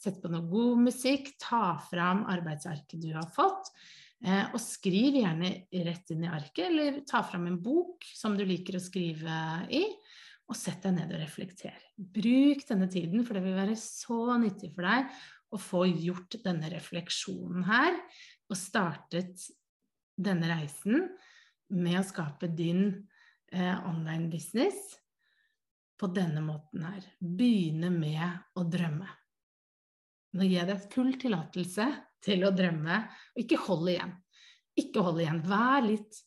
Sett 0.03 0.19
på 0.19 0.27
noe 0.31 0.43
god 0.51 0.81
musikk, 0.89 1.29
ta 1.39 1.77
fram 1.87 2.25
arbeidsarket 2.27 2.99
du 2.99 3.13
har 3.15 3.29
fått. 3.31 3.69
Eh, 4.23 4.49
og 4.51 4.59
skriv 4.59 5.15
gjerne 5.19 5.51
rett 5.85 6.11
inn 6.11 6.25
i 6.25 6.31
arket, 6.31 6.65
eller 6.67 6.99
ta 7.07 7.21
fram 7.27 7.47
en 7.47 7.61
bok 7.63 8.03
som 8.15 8.35
du 8.35 8.43
liker 8.47 8.79
å 8.79 8.83
skrive 8.83 9.37
i. 9.71 9.85
Og 10.51 10.59
sett 10.59 10.83
deg 10.83 10.97
ned 10.97 11.13
og 11.15 11.23
reflekter. 11.23 11.77
Bruk 11.95 12.65
denne 12.67 12.89
tiden, 12.91 13.23
for 13.23 13.37
det 13.37 13.45
vil 13.45 13.55
være 13.55 13.77
så 13.79 14.35
nyttig 14.41 14.73
for 14.75 14.87
deg 14.89 15.07
å 15.53 15.59
få 15.61 15.85
gjort 15.87 16.35
denne 16.43 16.67
refleksjonen 16.73 17.63
her, 17.67 17.95
og 18.51 18.59
startet 18.59 19.47
denne 20.19 20.49
reisen 20.51 21.07
med 21.73 22.01
å 22.01 22.05
skape 22.05 22.51
din 22.51 22.85
eh, 23.55 23.75
online 23.87 24.27
business 24.33 24.97
på 25.99 26.11
denne 26.11 26.43
måten 26.43 26.83
her. 26.89 27.07
Begynne 27.23 27.91
med 27.93 28.59
å 28.59 28.67
drømme. 28.67 29.07
Nå 30.33 30.47
gir 30.47 30.59
jeg 30.61 30.69
deg 30.69 30.85
full 30.93 31.13
tillatelse 31.21 31.87
til 32.23 32.45
å 32.47 32.53
drømme, 32.55 32.99
og 33.33 33.41
ikke 33.43 33.59
hold 33.67 33.89
igjen. 33.93 34.13
Ikke 34.79 35.03
hold 35.05 35.21
igjen. 35.21 35.41
Vær 35.45 35.85
litt 35.85 36.21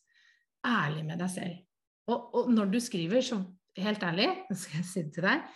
ærlig 0.67 1.03
med 1.07 1.19
deg 1.23 1.31
selv. 1.33 1.63
Og, 2.07 2.27
og 2.39 2.51
når 2.53 2.71
du 2.71 2.79
skriver, 2.83 3.23
så 3.25 3.41
helt 3.81 4.05
ærlig, 4.07 4.29
nå 4.49 4.57
skal 4.57 4.81
jeg 4.81 4.89
si 4.89 5.07
det 5.07 5.15
til 5.17 5.31
deg 5.31 5.47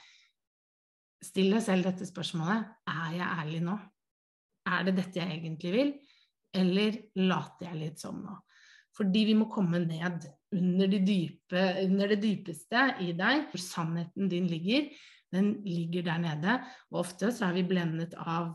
Still 1.22 1.52
deg 1.54 1.62
selv 1.62 1.86
dette 1.86 2.06
spørsmålet. 2.10 2.70
Er 2.90 3.10
jeg 3.14 3.28
ærlig 3.44 3.60
nå? 3.62 3.76
Er 4.74 4.88
det 4.88 4.96
dette 4.98 5.20
jeg 5.20 5.36
egentlig 5.36 5.74
vil? 5.76 5.92
Eller 6.58 6.98
later 7.22 7.68
jeg 7.68 7.78
litt 7.78 8.02
sånn 8.02 8.24
nå? 8.24 8.40
Fordi 8.98 9.22
vi 9.30 9.36
må 9.38 9.46
komme 9.52 9.84
ned 9.84 10.26
under, 10.58 10.90
de 10.90 11.00
dype, 11.06 11.62
under 11.86 12.10
det 12.12 12.18
dypeste 12.24 12.88
i 13.06 13.12
deg, 13.14 13.46
hvor 13.52 13.62
sannheten 13.62 14.32
din 14.34 14.50
ligger. 14.50 14.90
Den 15.32 15.54
ligger 15.66 16.06
der 16.10 16.22
nede. 16.22 16.60
Og 16.92 17.04
ofte 17.06 17.32
så 17.32 17.48
er 17.48 17.58
vi 17.58 17.68
blendet 17.68 18.16
av 18.20 18.54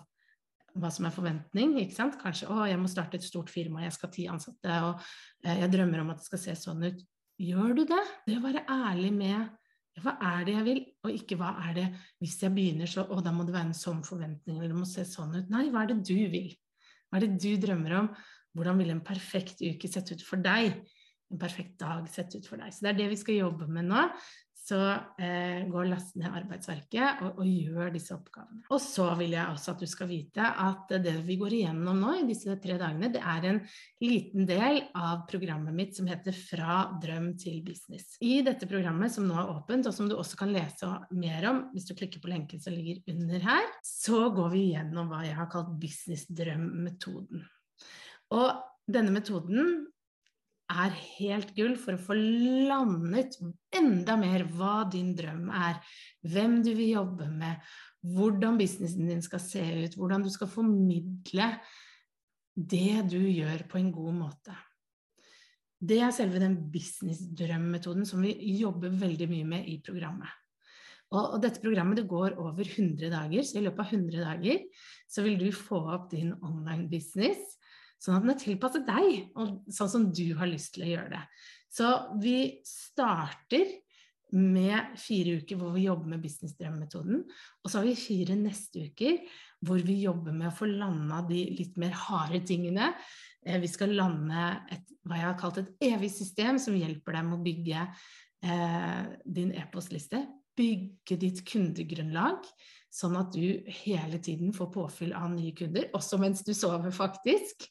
hva 0.76 0.90
som 0.92 1.06
er 1.08 1.14
forventning. 1.14 1.76
ikke 1.80 1.96
sant? 1.96 2.18
Kanskje 2.20 2.48
'Å, 2.48 2.68
jeg 2.68 2.78
må 2.78 2.88
starte 2.88 3.16
et 3.16 3.24
stort 3.24 3.50
firma, 3.50 3.82
jeg 3.82 3.92
skal 3.92 4.08
ha 4.08 4.12
ti 4.12 4.26
ansatte', 4.28 4.82
og 4.84 5.00
eh, 5.44 5.60
'jeg 5.60 5.72
drømmer 5.72 6.00
om 6.00 6.10
at 6.10 6.18
det 6.18 6.26
skal 6.26 6.38
se 6.38 6.52
sånn 6.52 6.84
ut'. 6.84 7.04
Gjør 7.40 7.74
du 7.76 7.84
det? 7.84 8.04
Det 8.26 8.36
å 8.38 8.44
være 8.44 8.64
ærlig 8.68 9.12
med 9.12 9.48
hva 10.02 10.12
er 10.20 10.44
det 10.44 10.54
jeg 10.54 10.64
vil, 10.64 10.80
og 11.04 11.10
ikke 11.12 11.36
hva 11.40 11.50
er 11.68 11.74
det 11.76 11.86
hvis 12.20 12.36
jeg 12.42 12.52
begynner 12.52 12.88
så 12.88 13.06
Å, 13.08 13.20
da 13.24 13.32
må 13.32 13.46
det 13.48 13.54
være 13.54 13.70
en 13.70 13.76
sånn 13.76 14.02
forventning, 14.04 14.58
eller 14.58 14.72
det 14.72 14.76
må 14.76 14.88
se 14.88 15.04
sånn 15.08 15.36
ut. 15.36 15.48
Nei, 15.52 15.70
hva 15.72 15.84
er 15.84 15.92
det 15.92 16.02
du 16.04 16.16
vil? 16.32 16.50
Hva 17.08 17.16
er 17.16 17.26
det 17.26 17.40
du 17.40 17.56
drømmer 17.60 17.96
om? 18.00 18.10
Hvordan 18.56 18.80
vil 18.80 18.92
en 18.92 19.04
perfekt 19.04 19.62
uke 19.64 19.88
sett 19.88 20.12
ut 20.12 20.24
for 20.24 20.40
deg? 20.44 20.76
En 21.32 21.40
perfekt 21.40 21.78
dag 21.80 22.08
sett 22.12 22.36
ut 22.36 22.46
for 22.48 22.60
deg. 22.60 22.72
Så 22.72 22.84
det 22.84 22.92
er 22.92 23.00
det 23.00 23.08
vi 23.12 23.20
skal 23.20 23.40
jobbe 23.40 23.68
med 23.68 23.88
nå. 23.88 24.04
Så 24.66 24.76
eh, 25.22 25.62
og 25.70 25.86
last 25.86 26.16
ned 26.18 26.32
arbeidsverket 26.34 27.20
og, 27.22 27.36
og, 27.38 27.46
gjør 27.46 27.92
disse 27.94 28.14
oppgavene. 28.16 28.64
Og 28.74 28.80
så 28.82 29.06
vil 29.20 29.36
jeg 29.36 29.46
også 29.52 29.76
at 29.76 29.84
du 29.84 29.86
skal 29.90 30.08
vite 30.10 30.42
at 30.42 30.94
det 31.04 31.14
vi 31.26 31.36
går 31.38 31.54
igjennom 31.60 32.00
nå 32.02 32.16
i 32.18 32.24
disse 32.26 32.56
tre 32.62 32.78
dagene, 32.80 33.12
det 33.14 33.22
er 33.22 33.46
en 33.52 33.60
liten 34.02 34.48
del 34.48 34.80
av 34.98 35.22
programmet 35.30 35.76
mitt 35.76 35.94
som 35.94 36.10
heter 36.10 36.34
Fra 36.34 36.80
drøm 37.02 37.30
til 37.38 37.60
business. 37.66 38.16
I 38.18 38.40
dette 38.46 38.66
programmet 38.66 39.14
som 39.14 39.28
nå 39.28 39.38
er 39.38 39.54
åpent, 39.54 39.86
og 39.86 39.94
som 39.94 40.10
du 40.10 40.16
også 40.18 40.40
kan 40.40 40.50
lese 40.54 40.90
mer 41.14 41.46
om 41.52 41.62
hvis 41.70 41.86
du 41.86 41.94
klikker 41.94 42.22
på 42.22 42.32
lenken 42.32 42.62
som 42.62 42.74
ligger 42.74 43.04
under 43.14 43.46
her, 43.46 43.70
så 43.86 44.26
går 44.34 44.50
vi 44.56 44.68
gjennom 44.72 45.12
hva 45.12 45.22
jeg 45.28 45.38
har 45.38 45.50
kalt 45.52 45.76
businessdrømmetoden. 45.78 47.46
Og 48.34 48.48
denne 48.90 49.14
metoden 49.14 49.86
er 50.72 50.94
helt 51.18 51.52
gull 51.56 51.76
for 51.78 51.94
å 51.94 52.02
få 52.02 52.16
landet 52.16 53.36
enda 53.76 54.16
mer 54.18 54.46
hva 54.56 54.84
din 54.90 55.12
drøm 55.16 55.50
er, 55.54 55.78
hvem 56.26 56.60
du 56.64 56.72
vil 56.74 56.96
jobbe 56.96 57.28
med, 57.30 57.60
hvordan 58.06 58.58
businessen 58.58 59.10
din 59.10 59.22
skal 59.24 59.42
se 59.42 59.62
ut, 59.84 59.98
hvordan 59.98 60.24
du 60.26 60.30
skal 60.32 60.50
formidle 60.50 61.50
det 62.56 63.04
du 63.12 63.20
gjør 63.20 63.66
på 63.70 63.78
en 63.80 63.92
god 63.94 64.16
måte. 64.16 64.56
Det 65.76 66.00
er 66.00 66.14
selve 66.14 66.40
den 66.40 66.56
businessdrømmetoden 66.72 68.06
som 68.08 68.22
vi 68.24 68.32
jobber 68.56 68.94
veldig 68.96 69.28
mye 69.30 69.48
med 69.48 69.68
i 69.68 69.76
programmet. 69.84 70.30
Og, 71.14 71.36
dette 71.38 71.62
programmet 71.62 72.00
det 72.00 72.08
går 72.10 72.34
over 72.42 72.64
100 72.66 73.12
dager, 73.12 73.44
så 73.46 73.60
i 73.60 73.66
løpet 73.66 73.84
av 73.84 73.92
100 73.94 74.24
dager 74.24 74.64
så 75.06 75.22
vil 75.22 75.36
du 75.38 75.50
få 75.54 75.78
opp 75.94 76.08
din 76.10 76.32
online 76.40 76.88
business 76.90 77.55
Sånn 78.02 78.18
at 78.18 78.24
den 78.26 78.34
er 78.34 78.40
tilpasset 78.40 78.86
deg, 78.86 79.30
og 79.40 79.72
sånn 79.72 79.92
som 79.92 80.06
du 80.14 80.26
har 80.38 80.50
lyst 80.50 80.74
til 80.74 80.84
å 80.86 80.92
gjøre 80.92 81.12
det. 81.14 81.24
Så 81.72 81.90
vi 82.22 82.38
starter 82.66 83.66
med 84.36 84.96
fire 84.98 85.36
uker 85.40 85.58
hvor 85.60 85.74
vi 85.76 85.86
jobber 85.86 86.10
med 86.12 86.22
businessdrømmetoden. 86.24 87.22
Og 87.62 87.70
så 87.70 87.78
har 87.78 87.86
vi 87.86 87.96
fire 87.98 88.36
neste 88.38 88.88
uker 88.90 89.20
hvor 89.66 89.80
vi 89.86 90.00
jobber 90.02 90.34
med 90.34 90.50
å 90.50 90.56
få 90.56 90.68
landa 90.68 91.22
de 91.28 91.44
litt 91.56 91.78
mer 91.80 91.94
harde 92.06 92.42
tingene. 92.48 92.90
Eh, 93.46 93.60
vi 93.62 93.70
skal 93.70 93.94
lande 93.96 94.48
et, 94.74 94.88
hva 95.06 95.20
jeg 95.20 95.28
har 95.28 95.38
kalt 95.40 95.60
et 95.62 95.86
evig 95.92 96.10
system 96.12 96.60
som 96.62 96.76
hjelper 96.76 97.16
deg 97.16 97.28
med 97.28 97.38
å 97.38 97.44
bygge 97.46 97.84
eh, 97.86 99.04
din 99.38 99.54
e-postliste. 99.56 100.24
Bygge 100.56 101.20
ditt 101.20 101.44
kundegrunnlag 101.46 102.44
sånn 102.96 103.16
at 103.20 103.34
du 103.34 103.68
hele 103.82 104.20
tiden 104.24 104.54
får 104.56 104.70
påfyll 104.72 105.14
av 105.16 105.30
nye 105.34 105.52
kunder, 105.56 105.90
også 105.96 106.18
mens 106.20 106.42
du 106.46 106.54
sover, 106.56 106.92
faktisk. 106.94 107.68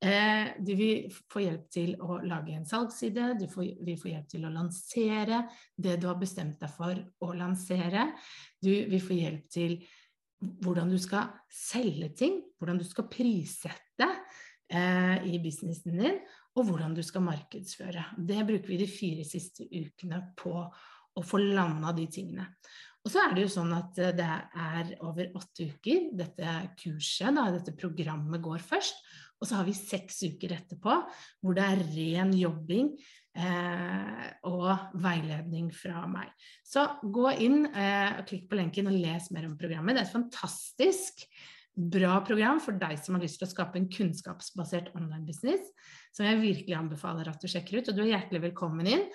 Eh, 0.00 0.52
du 0.62 0.72
vil 0.78 1.08
få 1.28 1.42
hjelp 1.44 1.64
til 1.74 1.96
å 2.00 2.20
lage 2.24 2.54
en 2.56 2.68
salgsside, 2.68 3.34
du 3.40 3.46
vil 3.50 3.98
få 4.00 4.12
hjelp 4.12 4.28
til 4.30 4.46
å 4.48 4.52
lansere 4.54 5.42
det 5.76 5.98
du 6.00 6.06
har 6.08 6.20
bestemt 6.20 6.62
deg 6.62 6.72
for 6.72 7.02
å 7.26 7.32
lansere. 7.36 8.06
Du 8.62 8.70
vil 8.70 9.02
få 9.04 9.18
hjelp 9.18 9.50
til 9.52 9.76
hvordan 10.40 10.88
du 10.88 10.96
skal 11.02 11.34
selge 11.52 12.14
ting, 12.16 12.38
hvordan 12.56 12.80
du 12.80 12.86
skal 12.88 13.10
prissette 13.12 14.08
eh, 14.72 15.18
i 15.28 15.40
businessen 15.42 15.98
din, 15.98 16.22
og 16.56 16.70
hvordan 16.70 16.94
du 16.96 17.02
skal 17.04 17.26
markedsføre. 17.26 18.06
Det 18.16 18.40
bruker 18.46 18.72
vi 18.72 18.80
de 18.80 18.88
fire 18.90 19.26
siste 19.28 19.68
ukene 19.68 20.22
på 20.38 20.54
å 21.10 21.26
få 21.26 21.42
landa 21.42 21.92
de 21.92 22.06
tingene. 22.08 22.46
Og 23.00 23.12
så 23.12 23.22
er 23.22 23.32
det 23.32 23.46
jo 23.46 23.52
sånn 23.52 23.72
at 23.76 23.98
eh, 24.00 24.12
det 24.16 24.28
er 24.28 24.92
over 25.06 25.30
åtte 25.38 25.70
uker. 25.72 26.10
Dette 26.20 26.56
kurset, 26.80 27.32
da, 27.36 27.46
dette 27.54 27.74
programmet 27.78 28.42
går 28.44 28.64
først. 28.64 29.00
Og 29.40 29.48
så 29.48 29.56
har 29.56 29.64
vi 29.68 29.76
seks 29.76 30.20
uker 30.28 30.52
etterpå 30.58 30.98
hvor 31.40 31.56
det 31.56 31.64
er 31.64 31.84
ren 31.94 32.34
jobbing 32.36 32.90
eh, 33.40 34.26
og 34.50 34.98
veiledning 35.00 35.70
fra 35.72 36.04
meg. 36.10 36.28
Så 36.66 36.84
gå 37.00 37.30
inn 37.40 37.64
eh, 37.70 38.20
og 38.20 38.26
klikk 38.28 38.50
på 38.50 38.60
lenken 38.60 38.92
og 38.92 39.00
les 39.00 39.30
mer 39.32 39.48
om 39.48 39.56
programmet. 39.60 39.96
Det 39.96 40.04
er 40.04 40.10
et 40.10 40.18
fantastisk 40.18 41.24
bra 41.80 42.18
program 42.26 42.60
for 42.60 42.76
deg 42.76 42.98
som 43.00 43.16
har 43.16 43.24
lyst 43.24 43.40
til 43.40 43.48
å 43.48 43.54
skape 43.54 43.78
en 43.80 43.88
kunnskapsbasert 43.88 44.90
online 44.98 45.24
business, 45.24 45.62
som 46.12 46.26
jeg 46.26 46.42
virkelig 46.42 46.76
anbefaler 46.76 47.30
at 47.30 47.40
du 47.40 47.48
sjekker 47.48 47.80
ut. 47.80 47.88
Og 47.88 47.96
du 47.96 48.04
er 48.04 48.12
hjertelig 48.12 48.42
velkommen 48.50 48.90
inn. 48.90 49.06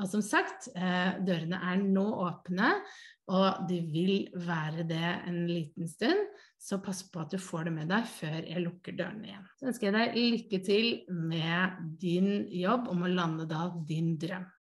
Og 0.00 0.08
som 0.10 0.22
sagt, 0.24 0.70
eh, 0.74 1.20
dørene 1.22 1.60
er 1.60 1.82
nå 1.82 2.06
åpne, 2.24 2.72
og 3.32 3.64
de 3.68 3.78
vil 3.88 4.26
være 4.36 4.84
det 4.88 5.12
en 5.28 5.46
liten 5.48 5.88
stund. 5.88 6.26
Så 6.60 6.78
pass 6.84 7.02
på 7.12 7.22
at 7.22 7.32
du 7.32 7.40
får 7.40 7.68
det 7.68 7.74
med 7.76 7.88
deg 7.92 8.08
før 8.08 8.36
jeg 8.40 8.64
lukker 8.64 8.96
dørene 8.96 9.30
igjen. 9.30 9.46
Så 9.56 9.68
ønsker 9.70 9.88
jeg 9.88 9.96
deg 9.96 10.18
lykke 10.34 10.60
til 10.64 10.90
med 11.08 11.80
din 12.00 12.30
jobb 12.52 12.88
om 12.92 13.04
å 13.04 13.12
lande 13.12 13.48
da 13.48 13.68
din 13.88 14.14
drøm. 14.20 14.44